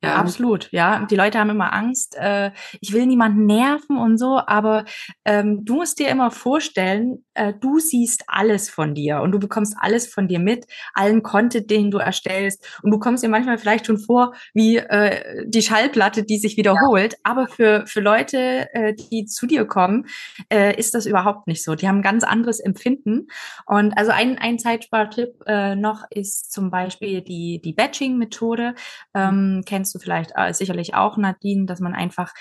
[0.04, 0.16] Ja.
[0.16, 1.06] Absolut, ja.
[1.10, 4.84] Die Leute haben immer Angst, äh, ich will niemanden nerven und so, aber
[5.24, 9.76] ähm, du musst dir immer vorstellen, äh, du siehst alles von dir und du bekommst
[9.80, 13.86] alles von dir mit, allen Content, den du erstellst und du kommst dir manchmal vielleicht
[13.86, 17.20] schon vor wie äh, die Schallplatte, die sich wiederholt, ja.
[17.24, 20.06] aber für, für Leute, äh, die zu dir kommen,
[20.52, 21.76] äh, ist das überhaupt nicht so.
[21.76, 23.28] Die haben ein ganz anderes Empfinden
[23.66, 28.76] und also ein, ein Zeitspartipp äh, noch ist zum Beispiel die, die Batching-Methode,
[29.14, 32.34] ähm, kennst du vielleicht äh, sicherlich auch, Nadine, dass man einfach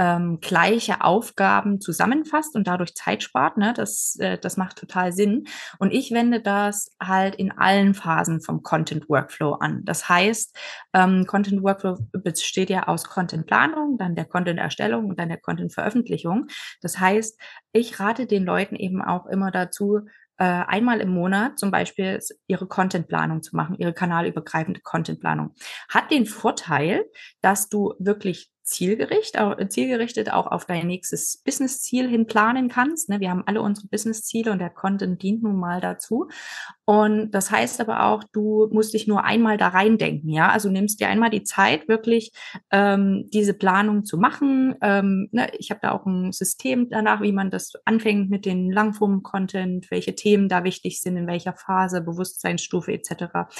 [0.00, 3.58] ähm, gleiche Aufgaben zusammenfasst und dadurch Zeit spart.
[3.58, 3.74] Ne?
[3.76, 5.44] Das, äh, das macht total Sinn.
[5.78, 9.84] Und ich wende das halt in allen Phasen vom Content Workflow an.
[9.84, 10.56] Das heißt,
[10.94, 15.38] ähm, Content Workflow besteht ja aus Content Planung, dann der Content Erstellung und dann der
[15.38, 16.46] Content Veröffentlichung.
[16.80, 17.38] Das heißt,
[17.72, 20.00] ich rate den Leuten eben auch immer dazu,
[20.38, 25.54] äh, einmal im Monat zum Beispiel ihre Contentplanung zu machen, ihre kanalübergreifende Contentplanung.
[25.90, 27.04] Hat den Vorteil,
[27.42, 33.08] dass du wirklich zielgerichtet, zielgerichtet auch auf dein nächstes Business-Ziel hin planen kannst.
[33.08, 33.18] Ne?
[33.18, 36.28] Wir haben alle unsere Business-Ziele und der Content dient nun mal dazu.
[36.84, 40.50] Und das heißt aber auch, du musst dich nur einmal da reindenken, ja.
[40.50, 42.32] Also nimmst dir einmal die Zeit, wirklich
[42.70, 44.76] ähm, diese Planung zu machen.
[44.82, 45.48] Ähm, ne?
[45.58, 50.14] Ich habe da auch ein System danach, wie man das anfängt mit den Langform-Content, welche
[50.14, 53.50] Themen da wichtig sind, in welcher Phase, Bewusstseinsstufe etc.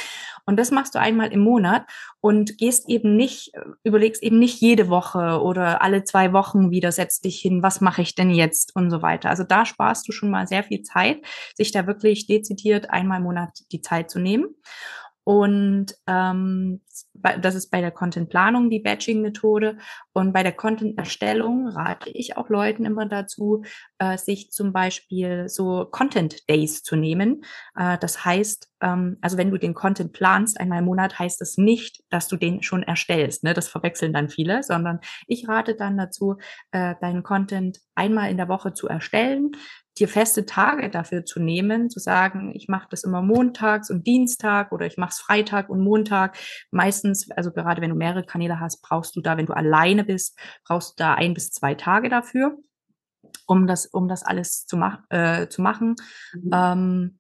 [0.47, 1.85] Und das machst du einmal im Monat
[2.21, 7.25] und gehst eben nicht, überlegst eben nicht jede Woche oder alle zwei Wochen wieder, setzt
[7.25, 9.31] dich hin, was mache ich denn jetzt und so weiter.
[9.31, 11.19] Also da sparst du schon mal sehr viel Zeit,
[11.55, 14.47] sich da wirklich dezidiert einmal im Monat die Zeit zu nehmen.
[15.31, 16.81] Und ähm,
[17.15, 19.79] das ist bei der Content-Planung die Batching-Methode.
[20.13, 23.63] Und bei der Content-Erstellung rate ich auch Leuten immer dazu,
[23.99, 27.45] äh, sich zum Beispiel so Content-Days zu nehmen.
[27.77, 31.57] Äh, das heißt, ähm, also wenn du den Content planst, einmal im Monat, heißt das
[31.59, 33.45] nicht, dass du den schon erstellst.
[33.45, 33.55] Ne?
[33.55, 36.39] Das verwechseln dann viele, sondern ich rate dann dazu,
[36.73, 39.53] äh, deinen Content einmal in der Woche zu erstellen,
[39.99, 44.73] dir feste Tage dafür zu nehmen, zu sagen, ich mache das immer montags und Dienstag
[44.73, 46.37] oder ich mache es Freitag und Montag.
[46.71, 50.39] Meistens, also gerade wenn du mehrere Kanäle hast, brauchst du da, wenn du alleine bist,
[50.65, 52.57] brauchst du da ein bis zwei Tage dafür,
[53.47, 55.97] um das, um das alles zu, mach, äh, zu machen.
[56.35, 56.51] Mhm.
[56.53, 57.20] Ähm,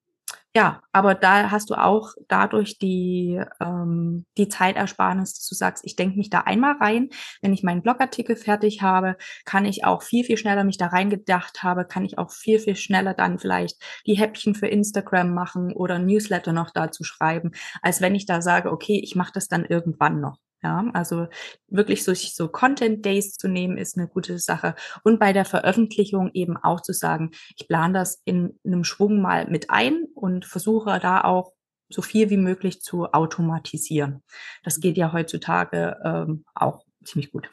[0.56, 5.94] ja, aber da hast du auch dadurch die, ähm, die Zeitersparnis, dass du sagst, ich
[5.94, 7.10] denke mich da einmal rein.
[7.40, 11.62] Wenn ich meinen Blogartikel fertig habe, kann ich auch viel, viel schneller mich da reingedacht
[11.62, 16.00] habe, kann ich auch viel, viel schneller dann vielleicht die Häppchen für Instagram machen oder
[16.00, 20.20] Newsletter noch dazu schreiben, als wenn ich da sage, okay, ich mache das dann irgendwann
[20.20, 20.38] noch.
[20.62, 21.26] Ja, also
[21.68, 24.74] wirklich so, so Content Days zu nehmen, ist eine gute Sache.
[25.04, 29.46] Und bei der Veröffentlichung eben auch zu sagen, ich plane das in einem Schwung mal
[29.48, 31.52] mit ein und versuche da auch
[31.88, 34.22] so viel wie möglich zu automatisieren.
[34.62, 37.48] Das geht ja heutzutage ähm, auch ziemlich gut.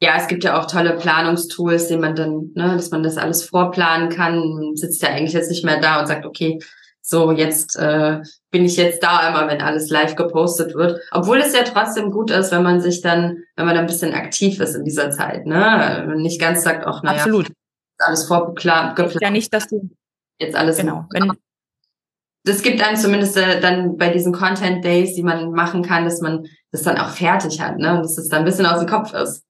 [0.00, 3.44] Ja, es gibt ja auch tolle Planungstools, die man dann, ne, dass man das alles
[3.44, 4.72] vorplanen kann.
[4.74, 6.58] Sitzt ja eigentlich jetzt nicht mehr da und sagt, okay,
[7.06, 11.02] so jetzt äh, bin ich jetzt da immer, wenn alles live gepostet wird.
[11.10, 14.58] Obwohl es ja trotzdem gut ist, wenn man sich dann, wenn man ein bisschen aktiv
[14.58, 16.14] ist in dieser Zeit, ne?
[16.16, 17.52] Nicht ganz sagt, auch naja, Absolut.
[17.98, 18.96] alles vorgeplant.
[18.96, 19.20] Geplant.
[19.20, 19.90] Ja, nicht, dass du
[20.38, 20.78] jetzt alles.
[20.78, 21.04] Genau.
[21.10, 21.32] Wenn,
[22.44, 26.22] das gibt einem zumindest äh, dann bei diesen Content Days, die man machen kann, dass
[26.22, 27.96] man das dann auch fertig hat, ne?
[27.96, 29.44] Und dass es dann ein bisschen aus dem Kopf ist.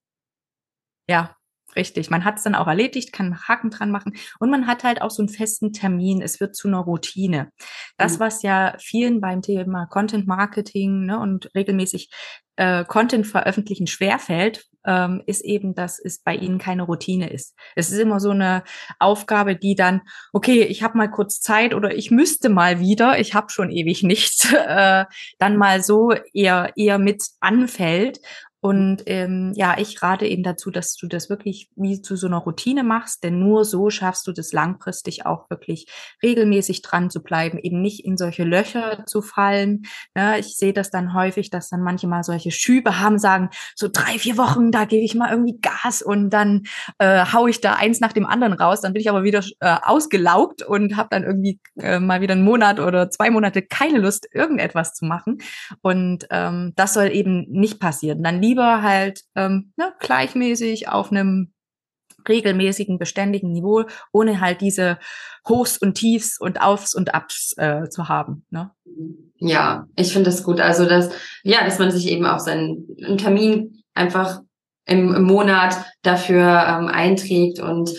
[1.09, 1.37] Ja,
[1.77, 4.85] Richtig, man hat es dann auch erledigt, kann einen Haken dran machen und man hat
[4.85, 6.23] halt auch so einen festen Termin.
[6.23, 7.51] Es wird zu einer Routine.
[7.97, 8.21] Das, mhm.
[8.21, 12.11] was ja vielen beim Thema Content Marketing ne, und regelmäßig
[12.57, 17.55] äh, Content veröffentlichen schwerfällt, ähm, ist eben, dass es bei ihnen keine Routine ist.
[17.75, 18.63] Es ist immer so eine
[18.99, 23.35] Aufgabe, die dann, okay, ich habe mal kurz Zeit oder ich müsste mal wieder, ich
[23.35, 25.05] habe schon ewig nichts, äh,
[25.39, 28.21] dann mal so eher eher mit anfällt
[28.65, 32.39] Und ähm, ja, ich rate eben dazu, dass du das wirklich wie zu so einer
[32.39, 35.87] Routine machst, denn nur so schaffst du das langfristig auch wirklich
[36.23, 39.83] regelmäßig dran zu bleiben, eben nicht in solche Löcher zu fallen.
[40.17, 43.91] Ja, ich sehe das dann häufig, dass dann manche mal solche Schübe haben, sagen, so
[43.93, 46.63] drei, vier Wochen, da gebe ich mal irgendwie Gas und dann
[46.99, 48.81] äh, hau ich da eins nach dem anderen raus.
[48.81, 52.45] Dann bin ich aber wieder äh, ausgelaugt und habe dann irgendwie äh, mal wieder einen
[52.45, 55.43] Monat oder zwei Monate keine Lust, irgendetwas zu machen.
[55.83, 58.23] Und ähm, das soll eben nicht passieren.
[58.23, 61.53] Dann lieber halt ähm, ne, gleichmäßig auf einem
[62.27, 64.99] regelmäßigen, beständigen Niveau, ohne halt diese
[65.47, 68.47] Hochs und Tiefs und Aufs und Abs äh, zu haben.
[68.51, 68.71] Ne?
[69.39, 70.61] Ja, ich finde das gut.
[70.61, 71.11] Also dass,
[71.43, 72.87] ja, dass man sich eben auch seinen
[73.19, 74.41] Termin einfach
[74.87, 77.91] im, im Monat dafür ähm, einträgt und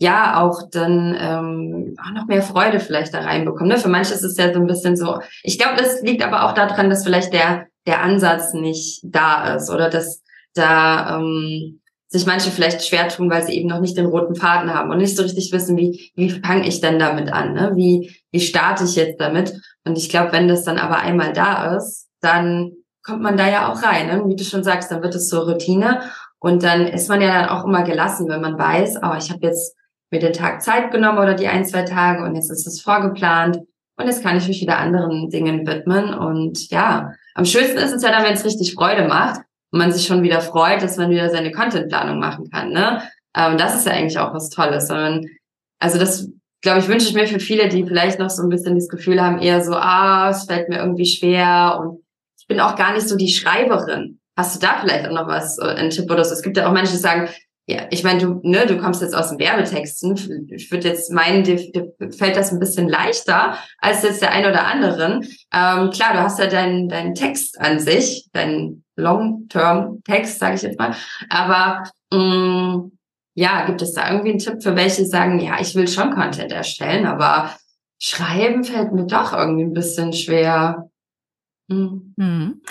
[0.00, 3.68] ja auch dann ähm, auch noch mehr Freude vielleicht da reinbekommt.
[3.68, 3.78] Ne?
[3.78, 5.20] Für manche ist es ja so ein bisschen so.
[5.42, 9.70] Ich glaube, das liegt aber auch daran, dass vielleicht der der Ansatz nicht da ist
[9.70, 10.22] oder dass
[10.54, 14.72] da ähm, sich manche vielleicht schwer tun, weil sie eben noch nicht den roten Faden
[14.72, 17.72] haben und nicht so richtig wissen, wie wie fange ich denn damit an, ne?
[17.74, 19.54] Wie wie starte ich jetzt damit?
[19.84, 22.72] Und ich glaube, wenn das dann aber einmal da ist, dann
[23.02, 24.22] kommt man da ja auch rein, ne?
[24.26, 26.02] wie du schon sagst, dann wird es zur Routine
[26.40, 29.46] und dann ist man ja dann auch immer gelassen, wenn man weiß, oh, ich habe
[29.46, 29.74] jetzt
[30.10, 33.60] mir den Tag Zeit genommen oder die ein, zwei Tage und jetzt ist es vorgeplant
[33.98, 36.14] und jetzt kann ich mich wieder anderen Dingen widmen.
[36.14, 39.92] Und ja, am schönsten ist es ja dann, wenn es richtig Freude macht und man
[39.92, 42.70] sich schon wieder freut, dass man wieder seine Contentplanung machen kann.
[42.70, 43.00] Ne?
[43.36, 44.88] Ähm, das ist ja eigentlich auch was Tolles.
[44.88, 45.24] Sondern,
[45.78, 46.28] also das,
[46.62, 49.22] glaube ich, wünsche ich mir für viele, die vielleicht noch so ein bisschen das Gefühl
[49.22, 52.00] haben, eher so, ah, es fällt mir irgendwie schwer und
[52.40, 54.18] ich bin auch gar nicht so die Schreiberin.
[54.36, 56.32] Hast du da vielleicht auch noch was, äh, ein Tipp oder so?
[56.32, 57.28] Es gibt ja auch manche, die sagen,
[57.70, 60.48] ja, ich meine, du, ne, du kommst jetzt aus dem Werbetexten.
[60.50, 64.46] Ich würde jetzt meinen, dir, dir fällt das ein bisschen leichter als jetzt der ein
[64.46, 65.20] oder anderen.
[65.52, 70.78] Ähm, klar, du hast ja deinen deinen Text an sich, deinen Long-Term-Text, sage ich jetzt
[70.78, 70.96] mal.
[71.28, 72.92] Aber mh, mm,
[73.34, 76.50] ja, gibt es da irgendwie einen Tipp für welche sagen, ja, ich will schon Content
[76.50, 77.54] erstellen, aber
[78.00, 80.88] schreiben fällt mir doch irgendwie ein bisschen schwer.
[81.70, 82.14] Hm.
[82.16, 82.62] Mhm.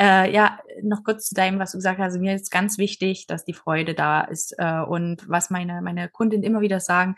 [0.00, 2.06] Äh, ja, noch kurz zu deinem, was du gesagt hast.
[2.06, 4.54] Also mir ist ganz wichtig, dass die Freude da ist.
[4.58, 7.16] Äh, und was meine, meine Kunden immer wieder sagen,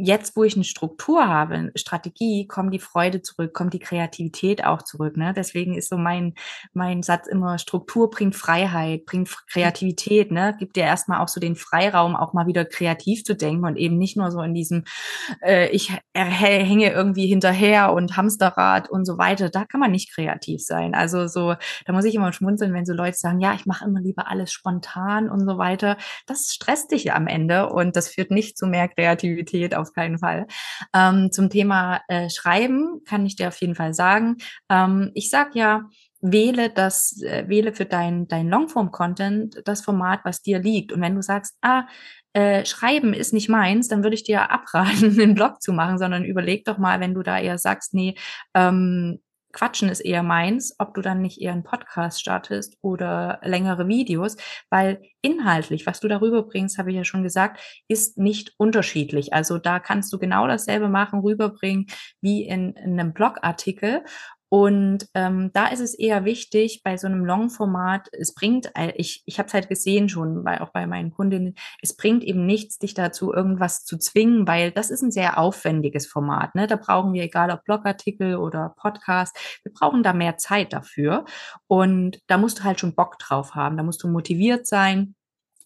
[0.00, 4.64] jetzt, wo ich eine Struktur habe, eine Strategie, kommt die Freude zurück, kommt die Kreativität
[4.64, 5.16] auch zurück.
[5.16, 5.32] Ne?
[5.36, 6.34] Deswegen ist so mein,
[6.72, 10.56] mein Satz immer, Struktur bringt Freiheit, bringt Kreativität, ne?
[10.58, 13.98] gibt dir erstmal auch so den Freiraum, auch mal wieder kreativ zu denken und eben
[13.98, 14.84] nicht nur so in diesem,
[15.42, 19.50] äh, ich hänge irgendwie hinterher und Hamsterrad und so weiter.
[19.50, 20.94] Da kann man nicht kreativ sein.
[20.94, 21.54] Also so,
[21.86, 24.52] da muss ich immer schmunzeln, wenn so Leute sagen, ja, ich mache immer lieber alles
[24.52, 25.96] spontan und so weiter.
[26.26, 30.18] Das stresst dich am Ende und das führt nicht zu mehr Kreativität auf auf keinen
[30.18, 30.46] Fall.
[30.94, 34.36] Ähm, zum Thema äh, Schreiben kann ich dir auf jeden Fall sagen.
[34.68, 35.88] Ähm, ich sag ja,
[36.20, 40.92] wähle das, äh, wähle für dein, dein Longform-Content das Format, was dir liegt.
[40.92, 41.86] Und wenn du sagst, ah,
[42.32, 46.24] äh, Schreiben ist nicht meins, dann würde ich dir abraten, einen Blog zu machen, sondern
[46.24, 48.14] überleg doch mal, wenn du da eher sagst, nee,
[48.54, 49.20] ähm,
[49.52, 54.36] Quatschen ist eher meins, ob du dann nicht eher einen Podcast startest oder längere Videos,
[54.70, 59.32] weil inhaltlich, was du darüber bringst, habe ich ja schon gesagt, ist nicht unterschiedlich.
[59.32, 61.86] Also da kannst du genau dasselbe machen, rüberbringen
[62.20, 64.04] wie in, in einem Blogartikel.
[64.50, 69.38] Und ähm, da ist es eher wichtig bei so einem Long-Format, es bringt, ich, ich
[69.38, 72.94] habe es halt gesehen schon, bei, auch bei meinen Kundinnen, es bringt eben nichts, dich
[72.94, 76.54] dazu irgendwas zu zwingen, weil das ist ein sehr aufwendiges Format.
[76.54, 76.66] Ne?
[76.66, 81.26] Da brauchen wir, egal ob Blogartikel oder Podcast, wir brauchen da mehr Zeit dafür.
[81.66, 85.14] Und da musst du halt schon Bock drauf haben, da musst du motiviert sein.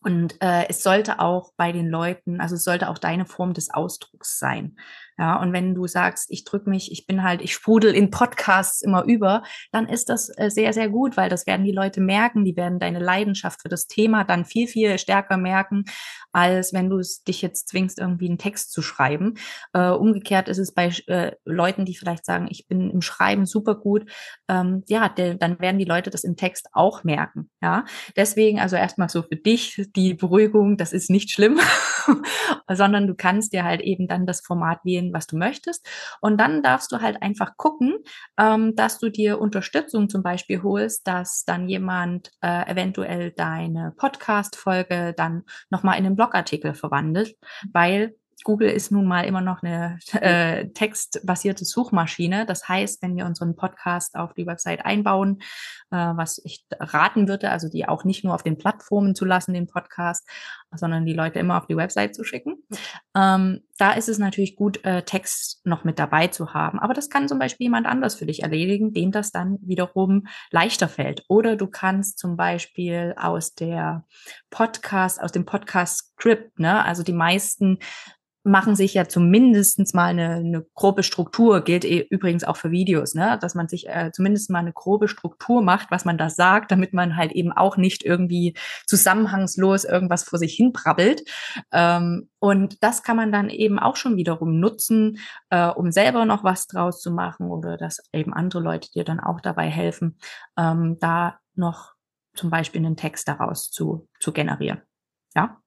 [0.05, 3.73] Und äh, es sollte auch bei den Leuten, also es sollte auch deine Form des
[3.73, 4.77] Ausdrucks sein.
[5.23, 8.83] Ja, und wenn du sagst, ich drück mich, ich bin halt, ich sprudel in Podcasts
[8.83, 12.45] immer über, dann ist das äh, sehr, sehr gut, weil das werden die Leute merken,
[12.45, 15.85] die werden deine Leidenschaft für das Thema dann viel, viel stärker merken,
[16.33, 19.35] als wenn du es dich jetzt zwingst, irgendwie einen Text zu schreiben.
[19.73, 23.77] Äh, umgekehrt ist es bei äh, Leuten, die vielleicht sagen, ich bin im Schreiben super
[23.77, 24.11] gut,
[24.49, 27.49] ähm, ja, de, dann werden die Leute das im Text auch merken.
[27.63, 27.85] Ja,
[28.17, 31.61] deswegen also erstmal so für dich die Beruhigung, das ist nicht schlimm,
[32.69, 35.87] sondern du kannst dir halt eben dann das Format wählen, was du möchtest.
[36.21, 37.97] Und dann darfst du halt einfach gucken,
[38.39, 45.15] ähm, dass du dir Unterstützung zum Beispiel holst, dass dann jemand äh, eventuell deine Podcast-Folge
[45.17, 47.37] dann nochmal in einen Blogartikel verwandelt,
[47.73, 52.47] weil Google ist nun mal immer noch eine äh, textbasierte Suchmaschine.
[52.47, 55.41] Das heißt, wenn wir unseren Podcast auf die Website einbauen,
[55.91, 59.55] äh, was ich raten würde, also die auch nicht nur auf den Plattformen zu lassen,
[59.55, 60.29] den Podcast,
[60.75, 62.63] sondern die Leute immer auf die Website zu schicken,
[63.15, 66.79] Ähm, da ist es natürlich gut, äh, Text noch mit dabei zu haben.
[66.79, 70.89] Aber das kann zum Beispiel jemand anders für dich erledigen, dem das dann wiederum leichter
[70.89, 71.25] fällt.
[71.29, 74.05] Oder du kannst zum Beispiel aus der
[74.51, 77.79] Podcast, aus dem Podcast-Script, ne, also die meisten
[78.45, 83.15] machen sich ja zumindestens mal eine, eine grobe Struktur, gilt eh übrigens auch für Videos,
[83.15, 83.39] ne?
[83.41, 86.93] dass man sich äh, zumindest mal eine grobe Struktur macht, was man da sagt, damit
[86.93, 91.23] man halt eben auch nicht irgendwie zusammenhangslos irgendwas vor sich hin brabbelt.
[91.71, 95.19] Ähm, und das kann man dann eben auch schon wiederum nutzen,
[95.51, 99.21] äh, um selber noch was draus zu machen oder dass eben andere Leute dir dann
[99.21, 100.19] auch dabei helfen,
[100.59, 101.95] ähm, da noch
[102.35, 104.83] zum Beispiel einen Text daraus zu, zu generieren.
[105.35, 105.61] Ja?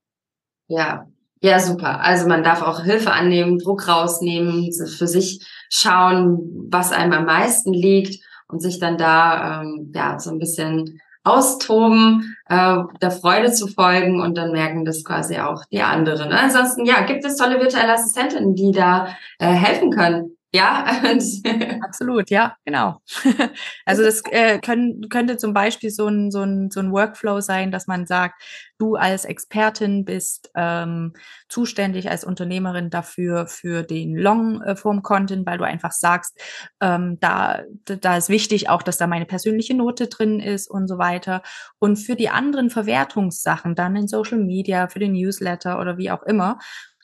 [0.68, 1.08] Ja,
[1.42, 2.02] ja, super.
[2.02, 7.74] Also man darf auch Hilfe annehmen, Druck rausnehmen, für sich schauen, was einem am meisten
[7.74, 13.68] liegt und sich dann da ähm, ja so ein bisschen austoben, äh, der Freude zu
[13.68, 16.32] folgen und dann merken das quasi auch die anderen.
[16.32, 19.08] Ansonsten, ja, gibt es tolle virtuelle Assistentinnen, die da
[19.40, 20.35] äh, helfen können.
[20.54, 20.86] Ja,
[21.84, 23.02] absolut, ja, genau.
[23.86, 27.72] Also das äh, können, könnte zum Beispiel so ein, so, ein, so ein Workflow sein,
[27.72, 28.42] dass man sagt,
[28.78, 31.14] du als Expertin bist ähm,
[31.50, 36.40] zuständig als Unternehmerin dafür für den Long-Form-Content, weil du einfach sagst,
[36.82, 40.98] ähm, da, da ist wichtig auch, dass da meine persönliche Note drin ist und so
[40.98, 41.42] weiter.
[41.80, 46.24] Und für die anderen Verwertungssachen, dann in Social Media, für den Newsletter oder wie auch
[46.24, 46.60] immer,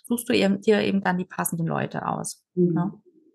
[0.08, 2.44] suchst du eben, dir eben dann die passenden Leute aus.
[2.56, 2.74] Mhm.
[2.74, 2.92] Ne?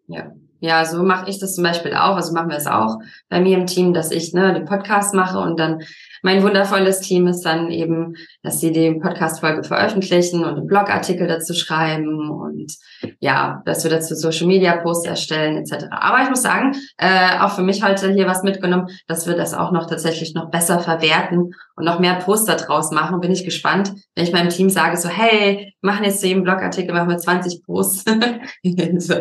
[0.08, 0.32] Ja.
[0.60, 2.16] Ja, so mache ich das zum Beispiel auch.
[2.16, 2.98] Also machen wir es auch
[3.28, 5.82] bei mir im Team, dass ich ne, den Podcast mache und dann
[6.22, 11.54] mein wundervolles Team ist dann eben, dass sie die Podcast-Folge veröffentlichen und einen Blogartikel dazu
[11.54, 12.74] schreiben und
[13.20, 15.86] ja, dass wir dazu Social Media Posts erstellen etc.
[15.90, 19.54] Aber ich muss sagen, äh, auch für mich heute hier was mitgenommen, dass wir das
[19.54, 23.20] auch noch tatsächlich noch besser verwerten und noch mehr Poster draus machen.
[23.20, 26.94] Bin ich gespannt, wenn ich meinem Team sage so, hey, machen jetzt zu jedem Blogartikel
[26.94, 28.04] machen wir 20 Posts.
[28.98, 29.14] so,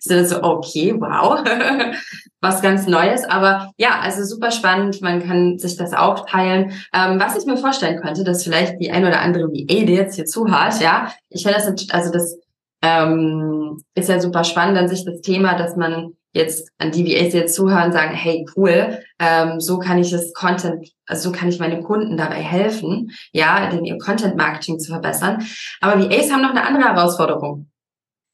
[0.24, 1.42] so, okay, wow,
[2.44, 3.24] was ganz Neues.
[3.24, 5.02] Aber ja, also super spannend.
[5.02, 6.72] Man kann sich das auch teilen.
[6.92, 10.14] Ähm, was ich mir vorstellen könnte, dass vielleicht die ein oder andere VA, die jetzt
[10.14, 12.38] hier zuhört, ja, ich finde das, also das
[12.82, 17.32] ähm, ist ja super spannend an sich das Thema, dass man jetzt an die VAs
[17.32, 21.60] jetzt zuhören, sagen, hey, cool, ähm, so kann ich das Content, also so kann ich
[21.60, 25.44] meine Kunden dabei helfen, ja, den ihr Content Marketing zu verbessern.
[25.80, 27.70] Aber VAs haben noch eine andere Herausforderung.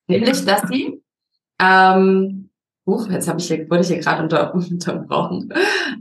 [0.09, 1.01] Nämlich, dass sie
[1.61, 2.50] ähm,
[2.87, 5.53] Huch, jetzt habe ich hier, wurde ich hier gerade unter, unterbrochen.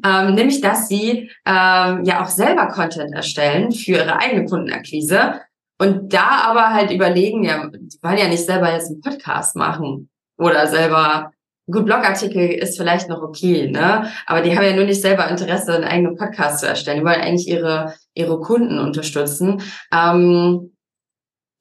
[0.06, 5.42] Ähm, nämlich, dass sie ähm, ja auch selber Content erstellen für ihre eigene Kundenakquise
[5.80, 10.10] und da aber halt überlegen, ja, die wollen ja nicht selber jetzt einen Podcast machen
[10.38, 11.32] oder selber
[11.72, 14.10] Gut, Blogartikel ist vielleicht noch okay, ne?
[14.26, 17.00] Aber die haben ja nur nicht selber Interesse, einen eigenen Podcast zu erstellen.
[17.00, 19.62] Die wollen eigentlich ihre, ihre Kunden unterstützen.
[19.94, 20.72] Ähm,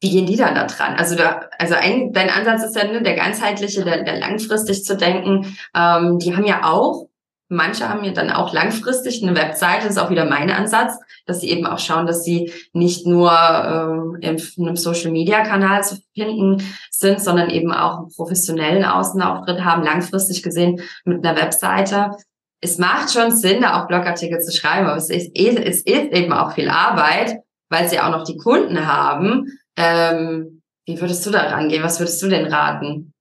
[0.00, 0.94] wie gehen die dann da dran?
[0.96, 4.96] Also da, also ein, dein Ansatz ist ja ne, der ganzheitliche, der, der langfristig zu
[4.96, 5.56] denken.
[5.74, 7.08] Ähm, die haben ja auch,
[7.48, 11.40] manche haben ja dann auch langfristig eine Webseite, das ist auch wieder mein Ansatz, dass
[11.40, 15.96] sie eben auch schauen, dass sie nicht nur ähm, in einem Social Media Kanal zu
[16.14, 22.12] finden sind, sondern eben auch einen professionellen Außenauftritt haben, langfristig gesehen mit einer Webseite.
[22.60, 26.32] Es macht schon Sinn, da auch Blogartikel zu schreiben, aber es ist, es ist eben
[26.32, 27.38] auch viel Arbeit,
[27.68, 31.82] weil sie auch noch die Kunden haben ähm, wie würdest du da rangehen?
[31.82, 33.12] Was würdest du denn raten?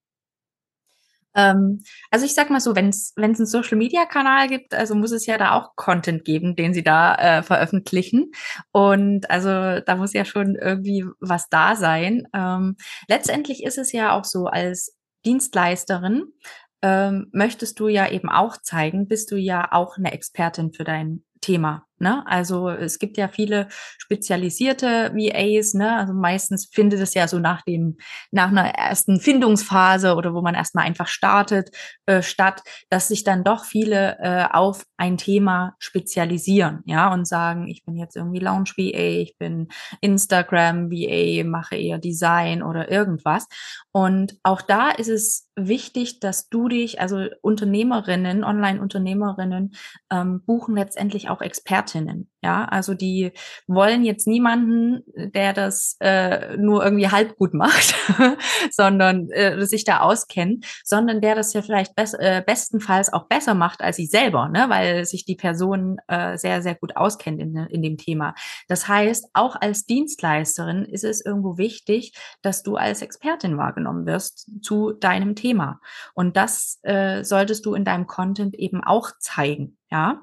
[1.35, 5.37] Ähm, also ich sag mal so, wenn es einen Social-Media-Kanal gibt, also muss es ja
[5.37, 8.31] da auch Content geben, den sie da äh, veröffentlichen.
[8.71, 12.27] Und also da muss ja schon irgendwie was da sein.
[12.33, 12.75] Ähm,
[13.07, 16.23] letztendlich ist es ja auch so, als Dienstleisterin
[16.81, 21.23] ähm, möchtest du ja eben auch zeigen, bist du ja auch eine Expertin für dein
[21.41, 21.86] Thema.
[21.99, 22.23] Ne?
[22.27, 23.67] Also es gibt ja viele
[23.97, 25.97] spezialisierte VAs, ne?
[25.97, 27.97] Also meistens findet es ja so nach dem,
[28.31, 31.71] nach einer ersten Findungsphase oder wo man erstmal einfach startet,
[32.05, 37.67] äh, statt, dass sich dann doch viele äh, auf ein Thema spezialisieren, ja, und sagen,
[37.67, 39.67] ich bin jetzt irgendwie Lounge VA, ich bin
[40.01, 43.47] Instagram VA, mache eher Design oder irgendwas.
[43.91, 49.73] Und auch da ist es wichtig, dass du dich, also Unternehmerinnen, Online-Unternehmerinnen,
[50.11, 51.41] ähm, buchen letztendlich auch
[51.87, 52.29] Expertinnen.
[52.43, 53.31] Ja, also die
[53.65, 57.95] wollen jetzt niemanden, der das äh, nur irgendwie halb gut macht,
[58.71, 63.55] sondern äh, sich da auskennt, sondern der das ja vielleicht best, äh, bestenfalls auch besser
[63.55, 64.65] macht als sie selber, ne?
[64.69, 68.35] weil sich die Person äh, sehr, sehr gut auskennt in, in dem Thema.
[68.67, 72.13] Das heißt, auch als Dienstleisterin ist es irgendwo wichtig,
[72.43, 75.81] dass du als Expertin wahrgenommen wirst zu deinem Thema.
[76.13, 79.77] Und das äh, solltest du in deinem Content eben auch zeigen.
[79.89, 80.21] Ja,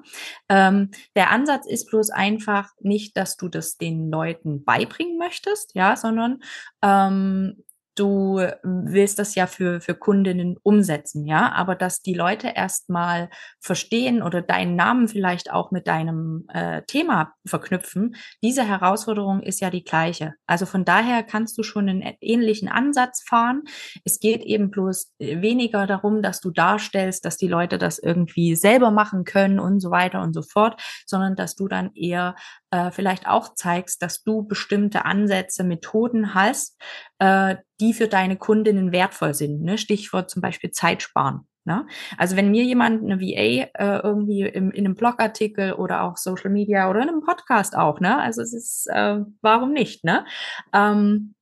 [0.51, 5.75] ähm, der Ansatz ist bloß bloß einfach nicht, dass du das den Leuten beibringen möchtest,
[5.75, 6.43] ja, sondern
[6.83, 13.30] ähm, du willst das ja für, für Kundinnen umsetzen, ja, aber dass die Leute erstmal
[13.61, 19.70] verstehen oder deinen Namen vielleicht auch mit deinem äh, Thema verknüpfen, diese Herausforderung ist ja
[19.70, 20.34] die gleiche.
[20.47, 23.62] Also von daher kannst du schon einen ähnlichen Ansatz fahren.
[24.05, 28.90] Es geht eben bloß weniger darum, dass du darstellst, dass die Leute das irgendwie selber
[28.90, 32.34] machen können und so weiter und so fort, sondern dass du dann eher
[32.75, 36.77] äh, vielleicht auch zeigst, dass du bestimmte Ansätze, Methoden hast,
[37.20, 39.62] äh, die für deine Kundinnen wertvoll sind.
[39.62, 39.79] Ne?
[39.79, 41.47] Stichwort zum Beispiel Zeit sparen.
[41.64, 41.87] Ne?
[42.18, 46.51] Also wenn mir jemand eine VA äh, irgendwie im, in einem Blogartikel oder auch Social
[46.51, 48.20] Media oder in einem Podcast auch, ne?
[48.20, 50.27] Also es ist, äh, warum nicht, ne?
[50.75, 51.35] Ähm,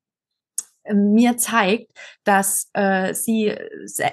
[0.93, 1.93] mir zeigt,
[2.24, 3.55] dass äh, sie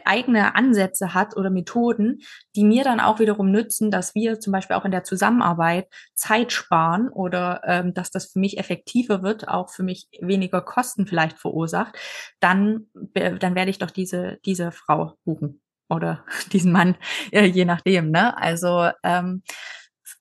[0.05, 2.19] eigene Ansätze hat oder Methoden,
[2.55, 6.51] die mir dann auch wiederum nützen, dass wir zum Beispiel auch in der Zusammenarbeit Zeit
[6.51, 11.39] sparen oder ähm, dass das für mich effektiver wird, auch für mich weniger Kosten vielleicht
[11.39, 11.97] verursacht,
[12.39, 16.95] dann, dann werde ich doch diese, diese Frau buchen oder diesen Mann,
[17.31, 18.11] äh, je nachdem.
[18.11, 18.37] Ne?
[18.37, 19.43] Also ähm,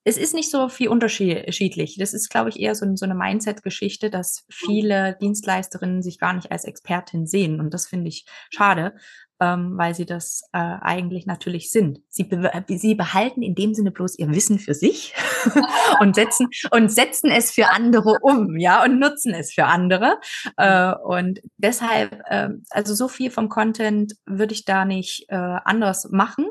[0.03, 1.97] es ist nicht so viel unterschiedlich.
[1.97, 6.51] Das ist, glaube ich, eher so, so eine Mindset-Geschichte, dass viele Dienstleisterinnen sich gar nicht
[6.51, 7.59] als Expertin sehen.
[7.59, 8.95] Und das finde ich schade,
[9.39, 11.99] ähm, weil sie das äh, eigentlich natürlich sind.
[12.09, 15.13] Sie, be sie behalten in dem Sinne bloß ihr Wissen für sich
[16.01, 20.19] und setzen und setzen es für andere um, ja, und nutzen es für andere.
[20.57, 26.09] Äh, und deshalb, äh, also so viel vom Content würde ich da nicht äh, anders
[26.11, 26.47] machen.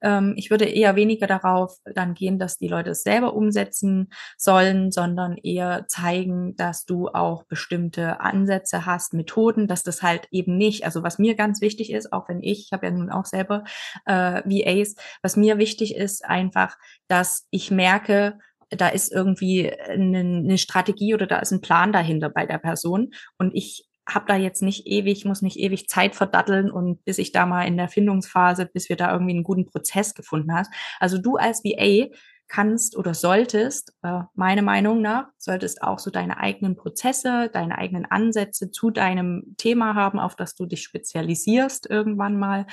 [0.00, 4.90] Ähm, ich würde eher weniger darauf dann gehen, dass die Leute es selber umsetzen sollen,
[4.90, 10.84] sondern eher zeigen, dass du auch bestimmte Ansätze hast, Methoden, dass das halt eben nicht,
[10.84, 13.64] also was mir ganz wichtig ist, auch wenn ich, ich habe ja nun auch selber
[14.06, 16.76] äh, VAs, was mir wichtig ist einfach,
[17.08, 18.38] dass ich merke,
[18.70, 23.12] da ist irgendwie eine, eine Strategie oder da ist ein Plan dahinter bei der Person
[23.36, 27.30] und ich habe da jetzt nicht ewig, muss nicht ewig Zeit verdatteln und bis ich
[27.30, 30.72] da mal in der Findungsphase, bis wir da irgendwie einen guten Prozess gefunden hast.
[30.98, 32.08] Also du als VA
[32.52, 38.04] kannst oder solltest, äh, meine Meinung nach, solltest auch so deine eigenen Prozesse, deine eigenen
[38.04, 42.66] Ansätze zu deinem Thema haben, auf das du dich spezialisierst irgendwann mal.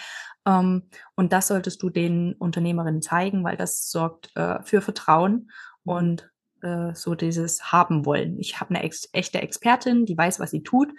[0.45, 5.49] Ähm, und das solltest du den Unternehmerinnen zeigen, weil das sorgt äh, für Vertrauen
[5.85, 6.29] und
[6.61, 8.37] äh, so dieses haben wollen.
[8.37, 10.89] Ich habe eine ex echte Expertin, die weiß, was sie tut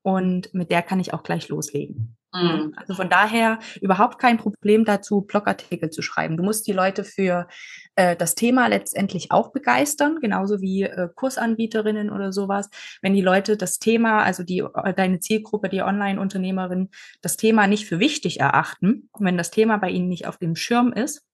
[0.00, 2.16] und mit der kann ich auch gleich loslegen.
[2.32, 2.74] Mhm.
[2.76, 6.36] Also von daher überhaupt kein Problem dazu, Blogartikel zu schreiben.
[6.36, 7.48] Du musst die Leute für
[7.96, 12.70] äh, das Thema letztendlich auch begeistern, genauso wie äh, Kursanbieterinnen oder sowas.
[13.02, 17.86] Wenn die Leute das Thema, also die äh, deine Zielgruppe, die Online-Unternehmerin, das Thema nicht
[17.86, 21.26] für wichtig erachten, wenn das Thema bei ihnen nicht auf dem Schirm ist,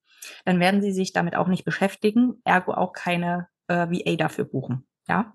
[0.44, 4.86] dann werden sie sich damit auch nicht beschäftigen, ergo auch keine äh, VA dafür buchen.
[5.09, 5.34] Ja,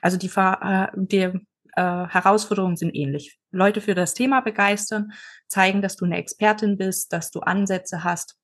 [0.00, 1.46] also die, äh, die
[1.76, 3.38] äh, Herausforderungen sind ähnlich.
[3.50, 5.12] Leute für das Thema begeistern,
[5.48, 8.36] zeigen, dass du eine Expertin bist, dass du Ansätze hast.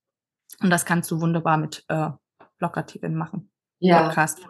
[0.60, 2.10] Und das kannst du wunderbar mit äh,
[2.58, 3.50] Blogartikeln machen.
[3.78, 4.04] Ja.
[4.04, 4.40] Podcast.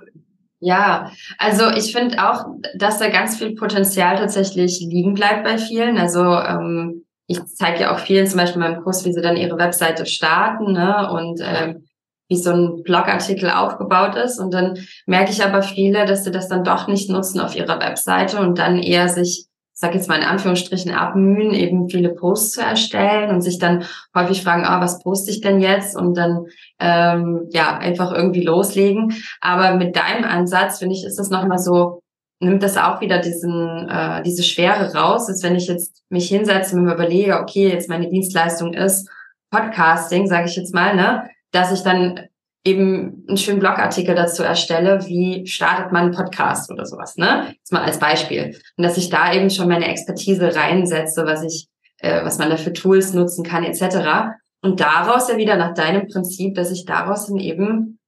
[0.60, 5.98] Ja, also ich finde auch, dass da ganz viel Potenzial tatsächlich liegen bleibt bei vielen.
[5.98, 9.36] Also ähm, ich zeige ja auch vielen zum Beispiel in meinem Kurs, wie sie dann
[9.36, 11.10] ihre Webseite starten ne?
[11.12, 11.87] und ähm,
[12.28, 14.38] wie so ein Blogartikel aufgebaut ist.
[14.38, 17.80] Und dann merke ich aber viele, dass sie das dann doch nicht nutzen auf ihrer
[17.80, 22.60] Webseite und dann eher sich, sag jetzt mal in Anführungsstrichen, abmühen, eben viele Posts zu
[22.60, 25.96] erstellen und sich dann häufig fragen, ah, was poste ich denn jetzt?
[25.96, 26.46] Und dann
[26.78, 29.14] ähm, ja einfach irgendwie loslegen.
[29.40, 32.02] Aber mit deinem Ansatz, finde ich, ist das nochmal so,
[32.40, 36.76] nimmt das auch wieder diesen, äh, diese Schwere raus, als wenn ich jetzt mich hinsetze
[36.76, 39.08] und mir überlege, okay, jetzt meine Dienstleistung ist
[39.50, 41.30] Podcasting, sage ich jetzt mal, ne?
[41.52, 42.28] Dass ich dann
[42.64, 47.54] eben einen schönen Blogartikel dazu erstelle, wie startet man einen Podcast oder sowas, ne?
[47.56, 48.56] Jetzt mal als Beispiel.
[48.76, 51.68] Und dass ich da eben schon meine Expertise reinsetze, was ich,
[51.98, 54.36] äh, was man da für Tools nutzen kann, etc.
[54.60, 57.98] Und daraus ja wieder nach deinem Prinzip, dass ich daraus dann eben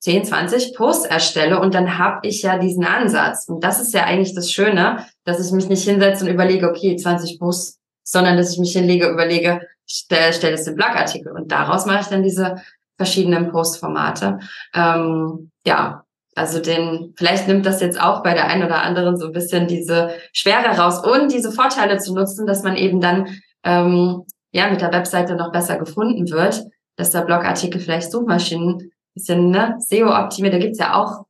[0.00, 3.48] 10, 20 Posts erstelle und dann habe ich ja diesen Ansatz.
[3.48, 6.94] Und das ist ja eigentlich das Schöne, dass ich mich nicht hinsetze und überlege, okay,
[6.96, 11.84] 20 Posts, sondern dass ich mich hinlege, überlege, stell, stell es den Blogartikel und daraus
[11.84, 12.62] mache ich dann diese
[12.98, 14.38] verschiedenen Postformate.
[14.74, 19.26] Ähm, ja, also den, vielleicht nimmt das jetzt auch bei der einen oder anderen so
[19.26, 23.28] ein bisschen diese Schwere raus und diese Vorteile zu nutzen, dass man eben dann
[23.64, 26.64] ähm, ja mit der Webseite noch besser gefunden wird,
[26.96, 30.54] dass der Blogartikel vielleicht Suchmaschinen bisschen ne, SEO optimiert.
[30.54, 31.26] Da gibt's ja auch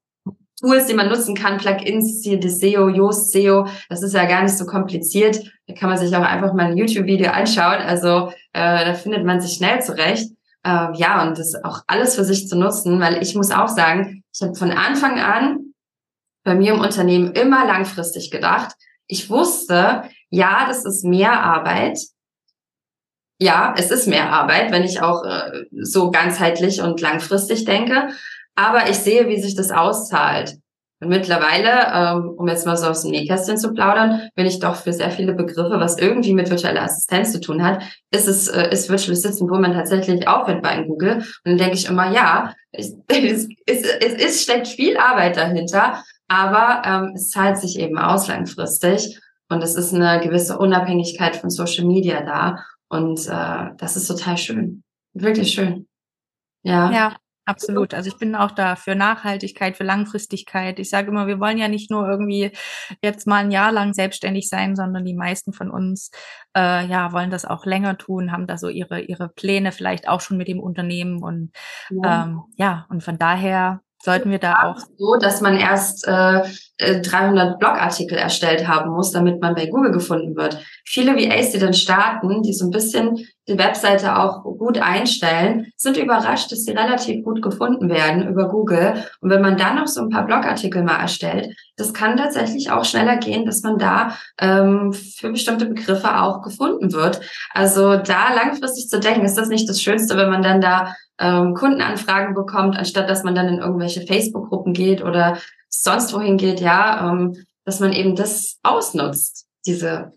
[0.61, 4.59] Tools, die man nutzen kann, Plugins, das SEO, Yoast SEO, das ist ja gar nicht
[4.59, 5.41] so kompliziert.
[5.69, 7.81] Da kann man sich auch einfach mal ein YouTube-Video anschauen.
[7.81, 10.33] Also äh, da findet man sich schnell zurecht.
[10.69, 14.23] Äh, ja, und das auch alles für sich zu nutzen, weil ich muss auch sagen,
[14.35, 15.73] ich habe von Anfang an
[16.45, 18.75] bei mir im Unternehmen immer langfristig gedacht.
[19.07, 21.99] Ich wusste, ja, das ist mehr Arbeit.
[23.41, 28.09] Ja, es ist mehr Arbeit, wenn ich auch äh, so ganzheitlich und langfristig denke.
[28.55, 30.59] Aber ich sehe, wie sich das auszahlt.
[31.01, 34.75] Und mittlerweile, ähm, um jetzt mal so aus dem Nähkästchen zu plaudern, bin ich doch
[34.75, 38.69] für sehr viele Begriffe, was irgendwie mit virtueller Assistenz zu tun hat, ist es, äh,
[38.73, 41.17] ist Virtual Assistant Woman tatsächlich aufwendbar in Google.
[41.19, 46.83] Und dann denke ich immer, ja, es, es, es, es steckt viel Arbeit dahinter, aber
[46.85, 49.21] ähm, es zahlt sich eben aus langfristig.
[49.49, 52.65] Und es ist eine gewisse Unabhängigkeit von Social Media da.
[52.89, 54.83] Und äh, das ist total schön.
[55.15, 55.87] Wirklich schön.
[56.65, 56.91] Ja.
[56.91, 57.17] Ja,
[57.49, 57.95] Absolut.
[57.95, 60.79] Also ich bin auch da für Nachhaltigkeit, für Langfristigkeit.
[60.79, 62.53] Ich sage immer, wir wollen ja nicht nur irgendwie
[63.03, 66.11] jetzt mal ein Jahr lang selbstständig sein, sondern die meisten von uns
[66.55, 70.21] äh, ja wollen das auch länger tun, haben da so ihre ihre Pläne vielleicht auch
[70.21, 71.53] schon mit dem Unternehmen und
[71.89, 76.43] ja, ähm, ja und von daher sollten wir da auch so, dass man erst äh,
[76.79, 80.61] 300 äh, Blogartikel erstellt haben muss, damit man bei Google gefunden wird.
[80.85, 85.97] Viele VAs, die dann starten, die so ein bisschen die Webseite auch gut einstellen, sind
[85.97, 89.05] überrascht, dass sie relativ gut gefunden werden über Google.
[89.21, 92.85] Und wenn man dann noch so ein paar Blogartikel mal erstellt, das kann tatsächlich auch
[92.85, 97.21] schneller gehen, dass man da ähm, für bestimmte Begriffe auch gefunden wird.
[97.55, 101.55] Also da langfristig zu denken, ist das nicht das Schönste, wenn man dann da ähm,
[101.55, 105.39] Kundenanfragen bekommt, anstatt dass man dann in irgendwelche Facebook-Gruppen geht oder
[105.83, 110.13] sonst wohin geht, ja, ähm, dass man eben das ausnutzt, diese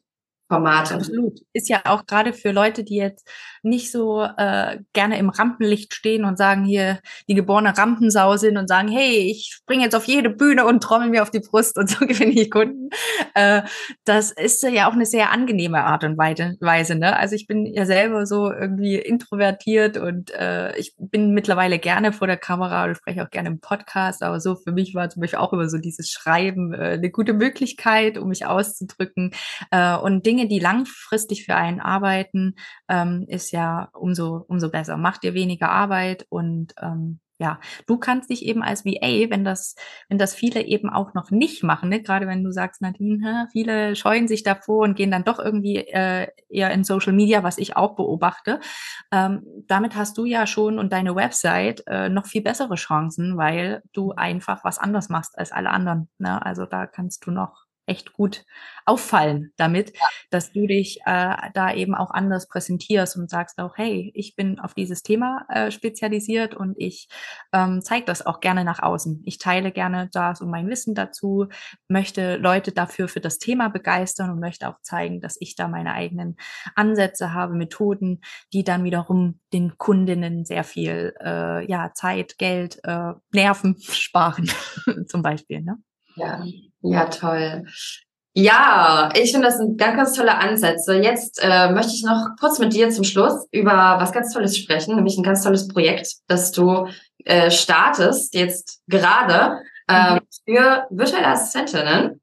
[0.48, 0.96] Formate.
[0.96, 1.40] Absolut.
[1.54, 3.28] Ist ja auch gerade für Leute, die jetzt
[3.64, 8.68] nicht so äh, gerne im Rampenlicht stehen und sagen hier die geborene Rampensau sind und
[8.68, 11.90] sagen, hey, ich springe jetzt auf jede Bühne und trommel mir auf die Brust und
[11.90, 12.90] so gewinne ich Kunden.
[13.36, 13.62] Äh,
[14.06, 16.96] das ist ja auch eine sehr angenehme Art und Weise.
[16.96, 17.16] Ne?
[17.16, 22.28] Also ich bin ja selber so irgendwie introvertiert und äh, ich bin mittlerweile gerne vor
[22.28, 25.40] der Kamera und spreche auch gerne im Podcast, aber so für mich war zum Beispiel
[25.40, 29.32] auch immer so dieses Schreiben äh, eine gute Möglichkeit, um mich auszudrücken
[29.72, 32.56] äh, und Dinge die langfristig für einen arbeiten,
[32.90, 34.98] ähm, ist ja umso, umso besser.
[34.98, 39.76] Macht dir weniger Arbeit und ähm, ja, du kannst dich eben als VA, wenn das,
[40.10, 42.04] wenn das viele eben auch noch nicht machen, ne?
[42.04, 46.28] gerade wenn du sagst, Nadine, viele scheuen sich davor und gehen dann doch irgendwie äh,
[46.50, 48.60] eher in Social Media, was ich auch beobachte.
[49.12, 53.82] Ähm, damit hast du ja schon und deine Website äh, noch viel bessere Chancen, weil
[53.92, 56.10] du einfach was anders machst als alle anderen.
[56.20, 56.46] Ne?
[56.46, 58.46] Also da kannst du noch echt gut
[58.86, 60.02] auffallen damit, ja.
[60.30, 64.60] dass du dich äh, da eben auch anders präsentierst und sagst auch, hey, ich bin
[64.60, 67.08] auf dieses Thema äh, spezialisiert und ich
[67.54, 69.22] ähm, zeige das auch gerne nach außen.
[69.26, 71.48] Ich teile gerne da so mein Wissen dazu,
[71.88, 75.94] möchte Leute dafür für das Thema begeistern und möchte auch zeigen, dass ich da meine
[75.94, 76.38] eigenen
[76.76, 78.22] Ansätze habe, Methoden,
[78.54, 84.50] die dann wiederum den Kundinnen sehr viel äh, ja, Zeit, Geld, äh, Nerven sparen,
[85.08, 85.62] zum Beispiel.
[85.62, 85.78] Ne?
[86.16, 86.44] Ja,
[86.82, 87.66] ja, toll.
[88.34, 90.96] Ja, ich finde das sind ganz, ganz tolle Ansätze.
[90.96, 94.96] Jetzt äh, möchte ich noch kurz mit dir zum Schluss über was ganz Tolles sprechen,
[94.96, 96.88] nämlich ein ganz tolles Projekt, das du
[97.26, 102.21] äh, startest jetzt gerade äh, für virtuelle Assistentinnen.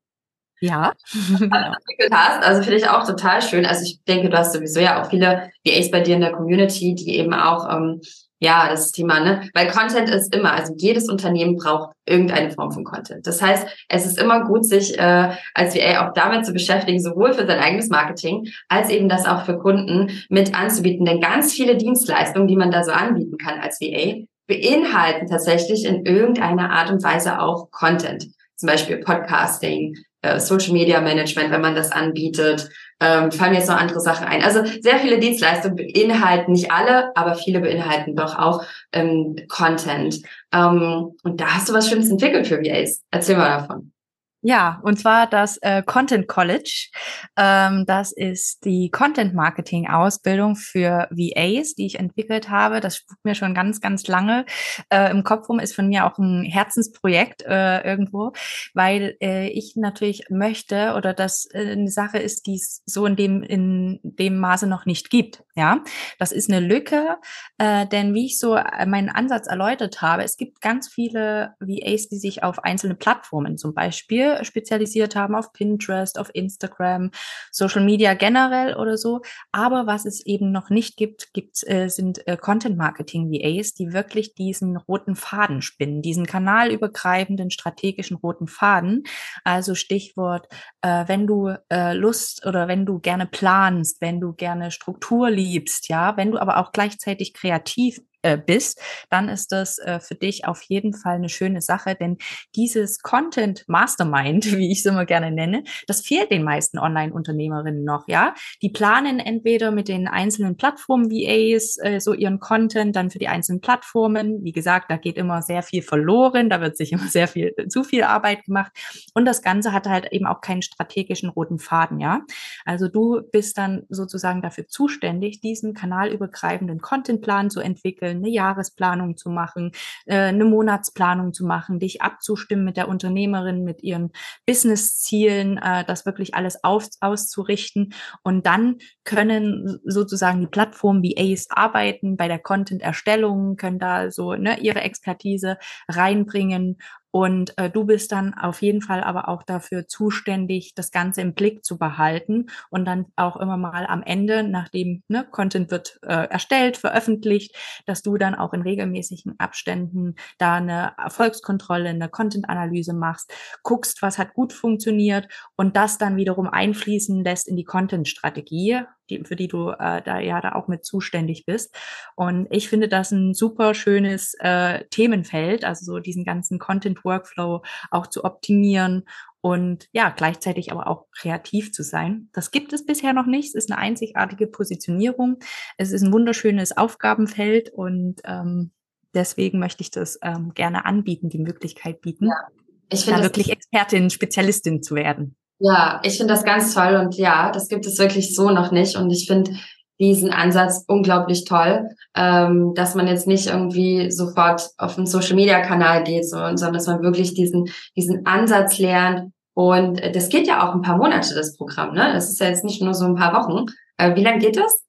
[0.61, 0.93] Ja.
[1.13, 2.45] entwickelt hast.
[2.45, 3.67] Also finde ich auch total schön.
[3.67, 6.95] Also ich denke, du hast sowieso ja auch viele VAs bei dir in der Community,
[6.95, 8.01] die eben auch ähm,
[8.41, 9.49] ja, das Thema, ne?
[9.53, 13.27] Weil Content ist immer, also jedes Unternehmen braucht irgendeine Form von Content.
[13.27, 17.33] Das heißt, es ist immer gut, sich äh, als VA auch damit zu beschäftigen, sowohl
[17.33, 21.05] für sein eigenes Marketing, als eben das auch für Kunden mit anzubieten.
[21.05, 26.07] Denn ganz viele Dienstleistungen, die man da so anbieten kann als VA, beinhalten tatsächlich in
[26.07, 28.29] irgendeiner Art und Weise auch Content.
[28.57, 32.69] Zum Beispiel Podcasting, äh, Social Media Management, wenn man das anbietet,
[33.01, 34.43] ähm, fallen mir jetzt noch andere Sachen ein.
[34.43, 40.21] Also sehr viele Dienstleistungen beinhalten, nicht alle, aber viele beinhalten doch auch ähm, Content.
[40.53, 43.03] Ähm, und da hast du was Schönes entwickelt für VAs.
[43.11, 43.93] Erzähl mal davon.
[44.41, 46.91] Ja, und zwar das äh, Content College.
[47.37, 52.79] Ähm, das ist die Content Marketing Ausbildung für VAs, die ich entwickelt habe.
[52.79, 54.47] Das spukt mir schon ganz, ganz lange
[54.91, 55.59] äh, im Kopf rum.
[55.59, 58.33] Ist von mir auch ein Herzensprojekt äh, irgendwo,
[58.75, 63.17] weil äh, ich natürlich möchte oder das äh, eine Sache ist, die es so in
[63.17, 65.43] dem in dem Maße noch nicht gibt.
[65.57, 65.83] Ja,
[66.21, 67.17] das ist eine Lücke,
[67.59, 68.55] äh, denn wie ich so
[68.87, 73.75] meinen Ansatz erläutert habe, es gibt ganz viele VAs, die sich auf einzelne Plattformen zum
[73.75, 77.11] Beispiel spezialisiert haben auf Pinterest, auf Instagram,
[77.51, 79.23] Social Media generell oder so.
[79.53, 83.93] Aber was es eben noch nicht gibt, gibt äh, sind äh, Content Marketing VAs, die
[83.93, 89.05] wirklich diesen roten Faden spinnen, diesen kanalübergreifenden strategischen roten Faden.
[89.45, 90.49] Also Stichwort,
[90.83, 95.89] äh, wenn du äh, Lust oder wenn du gerne planst, wenn du gerne Struktur liebst,
[95.89, 100.45] ja, wenn du aber auch gleichzeitig kreativ äh, bist, dann ist das äh, für dich
[100.47, 102.19] auf jeden Fall eine schöne Sache, denn
[102.57, 108.09] dieses Content Mastermind, wie ich es immer gerne nenne, das fehlt den meisten Online-Unternehmerinnen noch,
[108.09, 108.35] ja.
[108.63, 113.61] Die planen entweder mit den einzelnen Plattform-VAs äh, so ihren Content dann für die einzelnen
[113.61, 114.43] Plattformen.
[114.43, 117.85] Wie gesagt, da geht immer sehr viel verloren, da wird sich immer sehr viel zu
[117.85, 118.73] viel Arbeit gemacht
[119.15, 122.23] und das Ganze hat halt eben auch keinen strategischen roten Faden, ja.
[122.65, 129.31] Also du bist dann sozusagen dafür zuständig, diesen kanalübergreifenden Contentplan zu entwickeln, eine Jahresplanung zu
[129.31, 129.73] machen,
[130.07, 134.13] äh, eine Monatsplanung zu machen, dich abzustimmen mit der Unternehmerin, mit ihren
[134.47, 137.95] Businesszielen, äh, das wirklich alles auf, auszurichten.
[138.23, 144.35] Und dann können sozusagen die Plattformen wie Ace arbeiten bei der Content-Erstellung, können da so
[144.35, 146.79] ne, ihre Expertise reinbringen
[147.19, 151.35] und äh, du bist dann auf jeden Fall aber auch dafür zuständig, das Ganze im
[151.35, 156.29] Blick zu behalten und dann auch immer mal am Ende, nachdem ne, Content wird äh,
[156.29, 157.57] erstellt, veröffentlicht,
[157.87, 163.33] dass du dann auch in regelmäßigen Abständen da eine Erfolgskontrolle, eine Content-Analyse machst,
[163.65, 169.25] guckst, was hat gut funktioniert und das dann wiederum einfließen lässt in die Content-Strategie die,
[169.25, 171.75] für die du äh, da ja da auch mit zuständig bist.
[172.17, 178.07] Und ich finde das ein super schönes äh, Themenfeld, also so diesen ganzen Content-Workflow auch
[178.07, 179.05] zu optimieren
[179.41, 182.29] und ja, gleichzeitig aber auch kreativ zu sein.
[182.33, 183.49] Das gibt es bisher noch nicht.
[183.49, 185.39] Es ist eine einzigartige Positionierung.
[185.77, 188.73] Es ist ein wunderschönes Aufgabenfeld und ähm,
[189.15, 192.49] deswegen möchte ich das ähm, gerne anbieten, die Möglichkeit bieten, ja,
[192.91, 195.37] ich da wirklich Expertin, Spezialistin zu werden.
[195.61, 198.97] Ja, ich finde das ganz toll und ja, das gibt es wirklich so noch nicht
[198.97, 199.53] und ich finde
[199.99, 205.61] diesen Ansatz unglaublich toll, ähm, dass man jetzt nicht irgendwie sofort auf den Social Media
[205.61, 210.47] Kanal geht, so, sondern dass man wirklich diesen diesen Ansatz lernt und äh, das geht
[210.47, 212.13] ja auch ein paar Monate das Programm, ne?
[212.13, 213.67] Das ist ja jetzt nicht nur so ein paar Wochen.
[213.97, 214.85] Äh, wie lange geht das?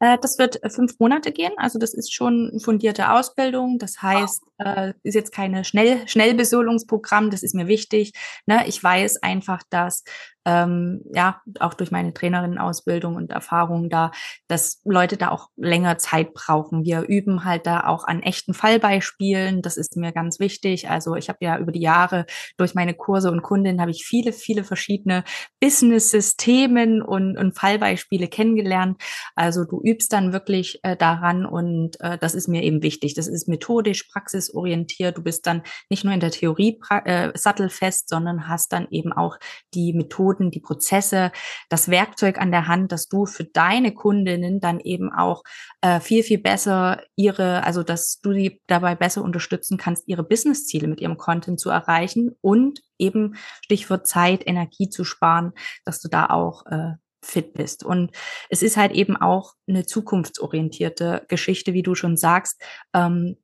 [0.00, 1.52] Äh, das wird äh, fünf Monate gehen.
[1.56, 3.78] Also das ist schon fundierte Ausbildung.
[3.78, 7.30] Das heißt, äh, ist jetzt keine Schnell Schnellbesolungsprogramm.
[7.30, 8.12] Das ist mir wichtig.
[8.46, 8.66] Ne?
[8.66, 10.04] Ich weiß einfach, dass
[10.46, 14.12] ähm, ja, auch durch meine Trainerinnenausbildung und Erfahrung da,
[14.46, 16.84] dass Leute da auch länger Zeit brauchen.
[16.84, 19.60] Wir üben halt da auch an echten Fallbeispielen.
[19.60, 20.88] Das ist mir ganz wichtig.
[20.88, 22.26] Also ich habe ja über die Jahre
[22.58, 25.24] durch meine Kurse und Kundinnen habe ich viele, viele verschiedene
[25.60, 29.02] Business-Systemen und, und Fallbeispiele kennengelernt.
[29.34, 33.14] Also du übst dann wirklich äh, daran und äh, das ist mir eben wichtig.
[33.14, 35.16] Das ist methodisch, praxisorientiert.
[35.16, 39.38] Du bist dann nicht nur in der Theorie äh, sattelfest, sondern hast dann eben auch
[39.72, 41.32] die Methode Methoden, die Prozesse,
[41.68, 45.42] das Werkzeug an der Hand, dass du für deine Kundinnen dann eben auch
[45.80, 50.88] äh, viel, viel besser ihre, also dass du die dabei besser unterstützen kannst, ihre Businessziele
[50.88, 55.52] mit ihrem Content zu erreichen und eben Stichwort Zeit, Energie zu sparen,
[55.84, 56.94] dass du da auch äh,
[57.26, 57.84] fit bist.
[57.84, 58.12] Und
[58.48, 62.62] es ist halt eben auch eine zukunftsorientierte Geschichte, wie du schon sagst.
[62.94, 63.36] Ähm,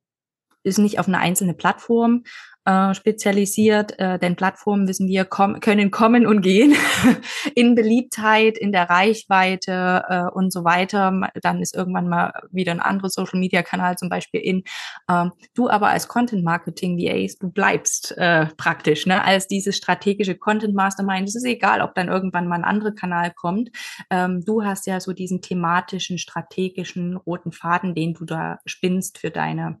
[0.63, 2.23] ist nicht auf eine einzelne Plattform
[2.65, 6.75] äh, spezialisiert, äh, denn Plattformen, wissen wir, kom können kommen und gehen
[7.55, 11.29] in Beliebtheit, in der Reichweite äh, und so weiter.
[11.41, 14.63] Dann ist irgendwann mal wieder ein anderer Social-Media-Kanal zum Beispiel in.
[15.09, 21.27] Ähm, du aber als Content-Marketing-VAs, du bleibst äh, praktisch ne, als dieses strategische Content-Mastermind.
[21.27, 23.71] Es ist egal, ob dann irgendwann mal ein anderer Kanal kommt.
[24.09, 29.31] Ähm, du hast ja so diesen thematischen, strategischen roten Faden, den du da spinnst für
[29.31, 29.79] deine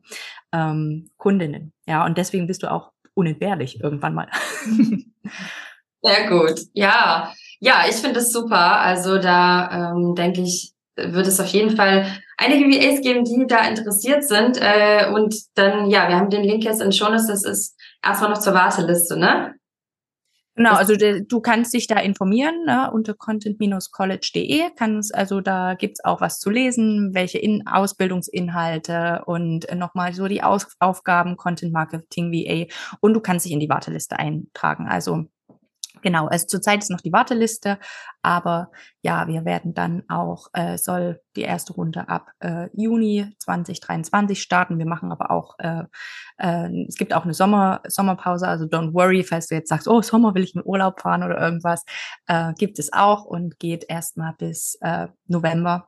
[0.53, 1.73] ähm, Kundinnen.
[1.87, 4.29] Ja, und deswegen bist du auch unentbehrlich irgendwann mal.
[6.01, 6.61] Sehr gut.
[6.73, 8.79] Ja, ja, ich finde es super.
[8.79, 12.05] Also da ähm, denke ich, wird es auf jeden Fall
[12.37, 14.57] einige VAs geben, die da interessiert sind.
[14.59, 18.39] Äh, und dann, ja, wir haben den Link jetzt in Shownotes, das ist erstmal noch
[18.39, 19.55] zur Warteliste, ne?
[20.55, 24.69] Genau, also du kannst dich da informieren ne, unter content-college.de.
[24.75, 30.43] Kannst also da gibt's auch was zu lesen, welche In Ausbildungsinhalte und nochmal so die
[30.43, 34.87] Aus Aufgaben Content Marketing VA und du kannst dich in die Warteliste eintragen.
[34.87, 35.25] Also
[36.03, 37.79] Genau, also zurzeit ist noch die Warteliste,
[38.21, 44.41] aber ja, wir werden dann auch, äh, soll die erste Runde ab äh, Juni 2023
[44.41, 44.77] starten.
[44.77, 45.83] Wir machen aber auch, äh,
[46.37, 50.01] äh, es gibt auch eine Sommer, Sommerpause, also don't worry, falls du jetzt sagst, oh,
[50.01, 51.85] Sommer will ich in Urlaub fahren oder irgendwas,
[52.27, 55.87] äh, gibt es auch und geht erstmal bis äh, November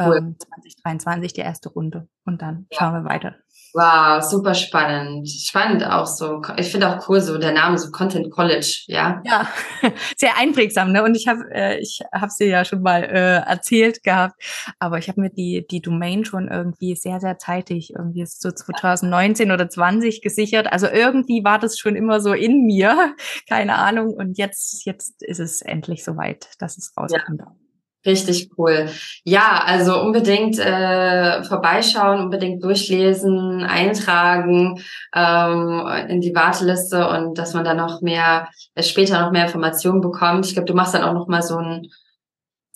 [0.00, 0.16] cool.
[0.16, 2.78] ähm, 2023 die erste Runde und dann ja.
[2.78, 3.36] schauen wir weiter.
[3.76, 5.28] Wow, super spannend.
[5.28, 6.40] Spannend auch so.
[6.56, 9.20] Ich finde auch cool so der Name so Content College, ja.
[9.24, 9.48] Ja,
[10.16, 11.02] sehr einprägsam, ne?
[11.02, 14.40] Und ich habe äh, ich habe sie ja schon mal äh, erzählt gehabt,
[14.78, 19.50] aber ich habe mir die die Domain schon irgendwie sehr sehr zeitig irgendwie so 2019
[19.50, 20.72] oder 20 gesichert.
[20.72, 23.16] Also irgendwie war das schon immer so in mir,
[23.48, 27.40] keine Ahnung und jetzt jetzt ist es endlich soweit, dass es rauskommt.
[27.40, 27.63] Ja.
[28.06, 28.88] Richtig cool.
[29.24, 34.80] Ja, also unbedingt äh, vorbeischauen, unbedingt durchlesen, eintragen
[35.14, 40.00] ähm, in die Warteliste und dass man dann noch mehr, äh, später noch mehr Informationen
[40.00, 40.46] bekommt.
[40.46, 41.88] Ich glaube, du machst dann auch noch mal so ein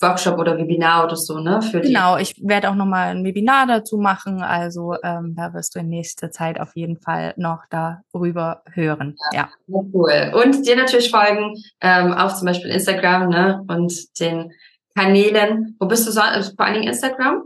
[0.01, 1.61] Workshop oder Webinar oder so, ne?
[1.61, 4.41] Für genau, ich werde auch nochmal ein Webinar dazu machen.
[4.41, 9.15] Also ähm, da wirst du in nächster Zeit auf jeden Fall noch darüber hören.
[9.33, 9.49] Ja.
[9.67, 9.83] ja.
[9.93, 10.31] Cool.
[10.41, 13.63] Und dir natürlich folgen ähm, auf zum Beispiel Instagram, ne?
[13.67, 14.51] Und den
[14.95, 15.75] Kanälen.
[15.79, 16.21] Wo bist du so?
[16.21, 17.43] Also vor allen Dingen Instagram?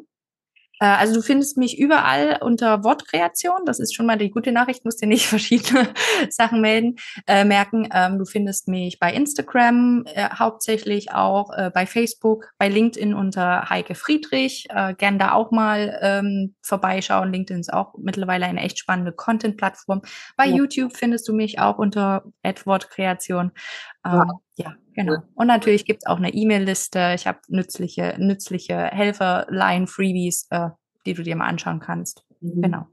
[0.83, 3.65] Äh, also du findest mich überall unter Wortkreation.
[3.65, 4.83] Das ist schon mal die gute Nachricht.
[4.83, 5.87] Musst dir nicht verschiedene
[6.29, 7.87] Sachen melden, äh, merken.
[7.93, 13.69] Ähm, du findest mich bei Instagram äh, hauptsächlich auch, äh, bei Facebook, bei LinkedIn unter
[13.69, 14.67] Heike Friedrich.
[14.69, 17.31] Äh, gern da auch mal ähm, vorbeischauen.
[17.31, 20.01] LinkedIn ist auch mittlerweile eine echt spannende Content-Plattform.
[20.35, 20.55] Bei ja.
[20.55, 22.23] YouTube findest du mich auch unter
[22.65, 23.51] Wortkreation.
[24.05, 24.73] Ähm, ja.
[24.95, 25.17] Genau.
[25.35, 27.13] Und natürlich gibt's auch eine E-Mail-Liste.
[27.15, 30.69] Ich habe nützliche, nützliche Helferlein, Freebies, äh,
[31.05, 32.23] die du dir mal anschauen kannst.
[32.41, 32.61] Mhm.
[32.61, 32.87] Genau.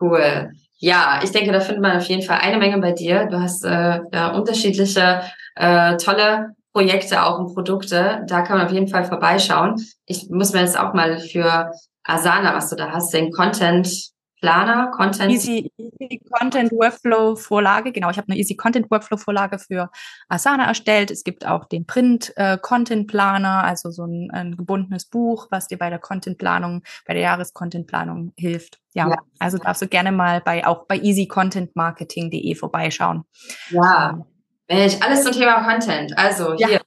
[0.00, 0.52] Cool.
[0.78, 3.26] Ja, ich denke, da findet man auf jeden Fall eine Menge bei dir.
[3.26, 5.22] Du hast äh, ja, unterschiedliche
[5.56, 8.24] äh, tolle Projekte auch und Produkte.
[8.26, 9.76] Da kann man auf jeden Fall vorbeischauen.
[10.06, 11.72] Ich muss mir jetzt auch mal für
[12.04, 15.30] Asana, was du da hast, den Content Planer, Content.
[15.30, 18.10] Easy, Easy Content Workflow Vorlage, genau.
[18.10, 19.90] Ich habe eine Easy Content Workflow Vorlage für
[20.28, 21.10] Asana erstellt.
[21.10, 25.66] Es gibt auch den Print äh, Content Planer, also so ein, ein gebundenes Buch, was
[25.66, 28.80] dir bei der Content Planung, bei der Jahrescontent Planung hilft.
[28.92, 33.24] Ja, ja, also darfst du gerne mal bei auch bei easycontentmarketing.de vorbeischauen.
[33.68, 34.24] Ja,
[34.68, 36.16] Mensch, alles zum Thema Content.
[36.16, 36.80] Also hier ja.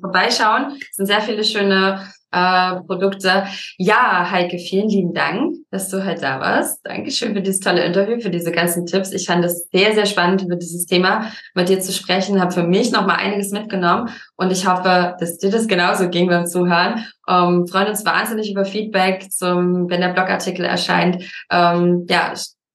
[0.00, 0.78] vorbeischauen.
[0.90, 3.44] Es sind sehr viele schöne äh, Produkte.
[3.76, 6.80] Ja, Heike, vielen lieben Dank, dass du halt da warst.
[6.84, 9.12] Dankeschön für dieses tolle Interview, für diese ganzen Tipps.
[9.12, 12.40] Ich fand es sehr, sehr spannend, über dieses Thema mit dir zu sprechen.
[12.40, 16.28] Habe für mich noch mal einiges mitgenommen und ich hoffe, dass dir das genauso ging
[16.28, 17.04] beim Zuhören.
[17.28, 21.22] Ähm, freuen uns wahnsinnig über Feedback, zum, wenn der Blogartikel erscheint.
[21.50, 22.32] Ähm, ja,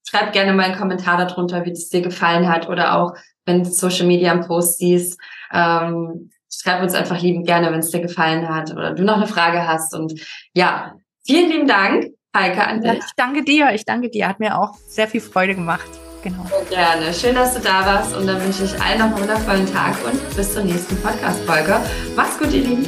[0.07, 3.13] schreib gerne mal einen Kommentar darunter, wie es dir gefallen hat oder auch,
[3.45, 5.19] wenn du Social Media im Post siehst.
[5.53, 6.31] Ähm,
[6.61, 9.67] schreib uns einfach lieben gerne, wenn es dir gefallen hat oder du noch eine Frage
[9.67, 9.93] hast.
[9.93, 10.19] Und
[10.53, 10.93] ja,
[11.25, 12.83] vielen lieben Dank, Heike, an.
[12.83, 14.27] Ja, ich danke dir, ich danke dir.
[14.27, 15.89] Hat mir auch sehr viel Freude gemacht.
[16.23, 16.45] Genau.
[16.47, 17.13] Sehr gerne.
[17.13, 20.35] Schön, dass du da warst und dann wünsche ich allen noch einen wundervollen Tag und
[20.35, 21.79] bis zur nächsten Podcast-Folge.
[22.15, 22.87] Mach's gut, ihr Lieben.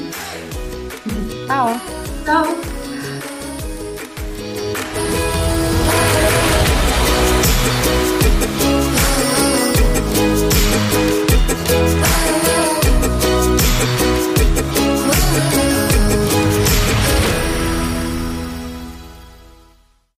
[1.45, 1.79] Ciao.
[2.25, 2.76] Ciao.